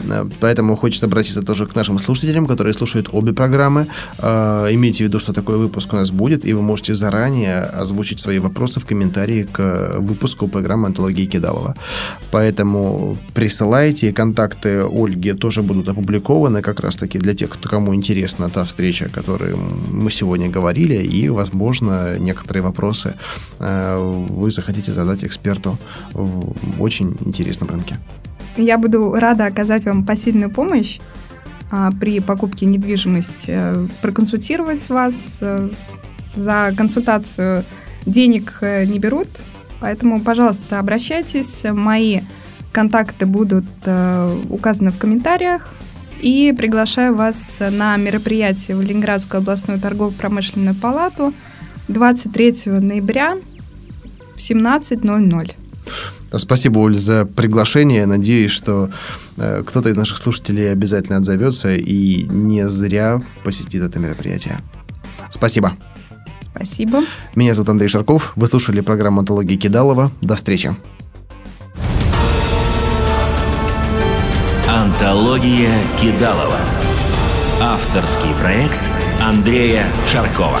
Э, 0.00 0.28
поэтому 0.40 0.76
хочется 0.76 1.06
обратиться 1.06 1.42
тоже 1.42 1.66
к 1.66 1.74
нашим 1.74 1.98
слушателям, 1.98 2.46
которые 2.46 2.74
слушают 2.74 3.08
обе 3.12 3.32
программы. 3.32 3.86
Э, 4.18 4.68
имейте 4.70 5.04
в 5.04 5.08
виду, 5.08 5.20
что 5.20 5.32
такой 5.32 5.56
выпуск 5.58 5.92
у 5.92 5.96
нас 5.96 6.10
будет, 6.10 6.44
и 6.44 6.54
вы 6.54 6.62
можете 6.62 6.94
заранее 6.94 7.60
озвучить 7.60 8.20
свои 8.20 8.38
вопросы 8.38 8.80
в 8.80 8.86
комментарии 8.86 9.46
к 9.52 9.94
выпуску 9.98 10.48
программы 10.48 10.86
«Антологии 10.86 11.26
Кидалова». 11.26 11.74
Поэтому 12.30 13.16
присылайте, 13.34 14.12
контакты 14.12 14.82
Ольги 14.84 15.32
тоже 15.32 15.62
будут 15.62 15.88
опубликованы 15.88 16.62
как 16.62 16.80
раз-таки 16.80 17.18
для 17.18 17.34
тех, 17.34 17.50
кому 17.62 17.94
интересна 17.94 18.48
та 18.48 18.64
встреча, 18.64 19.06
о 19.06 19.08
которой 19.08 19.54
мы 19.90 20.10
сегодня 20.10 20.48
говорили, 20.48 20.96
и, 20.96 21.28
возможно, 21.28 22.18
некоторые 22.18 22.62
вопросы 22.62 23.14
э, 23.58 24.26
вы 24.40 24.50
захотите 24.50 24.92
задать 24.92 25.24
эксперту 25.24 25.76
в 26.12 26.82
очень 26.82 27.16
интересном 27.24 27.68
рынке. 27.68 27.96
Я 28.56 28.78
буду 28.78 29.12
рада 29.12 29.46
оказать 29.46 29.84
вам 29.84 30.04
посильную 30.04 30.50
помощь 30.50 30.98
а, 31.70 31.90
при 31.92 32.20
покупке 32.20 32.66
недвижимости, 32.66 33.52
э, 33.54 33.86
проконсультировать 34.02 34.88
вас. 34.88 35.38
Э, 35.40 35.70
за 36.34 36.72
консультацию 36.76 37.64
денег 38.06 38.58
э, 38.60 38.84
не 38.84 38.98
берут, 38.98 39.28
поэтому, 39.80 40.20
пожалуйста, 40.20 40.78
обращайтесь. 40.78 41.64
Мои 41.64 42.20
контакты 42.72 43.26
будут 43.26 43.66
указаны 44.48 44.92
в 44.92 44.98
комментариях. 44.98 45.72
И 46.20 46.54
приглашаю 46.56 47.16
вас 47.16 47.58
на 47.70 47.96
мероприятие 47.96 48.76
в 48.76 48.82
Ленинградскую 48.82 49.40
областную 49.40 49.80
торгово-промышленную 49.80 50.76
палату 50.76 51.32
23 51.88 52.54
ноября 52.66 53.38
в 54.40 54.50
17.00. 54.50 55.52
Спасибо, 56.36 56.78
Оль, 56.78 56.98
за 56.98 57.26
приглашение. 57.26 58.06
Надеюсь, 58.06 58.52
что 58.52 58.90
э, 59.36 59.62
кто-то 59.66 59.88
из 59.88 59.96
наших 59.96 60.18
слушателей 60.18 60.70
обязательно 60.70 61.18
отзовется 61.18 61.74
и 61.74 62.24
не 62.24 62.68
зря 62.68 63.20
посетит 63.44 63.82
это 63.82 63.98
мероприятие. 63.98 64.60
Спасибо. 65.30 65.76
Спасибо. 66.42 67.02
Меня 67.34 67.54
зовут 67.54 67.68
Андрей 67.68 67.88
Шарков. 67.88 68.32
Вы 68.36 68.46
слушали 68.46 68.80
программу 68.80 69.20
«Антология 69.20 69.56
Кидалова». 69.56 70.10
До 70.20 70.36
встречи. 70.36 70.74
Антология 74.68 75.74
Кидалова. 76.00 76.58
Авторский 77.60 78.32
проект 78.40 78.88
Андрея 79.20 79.86
Шаркова. 80.10 80.60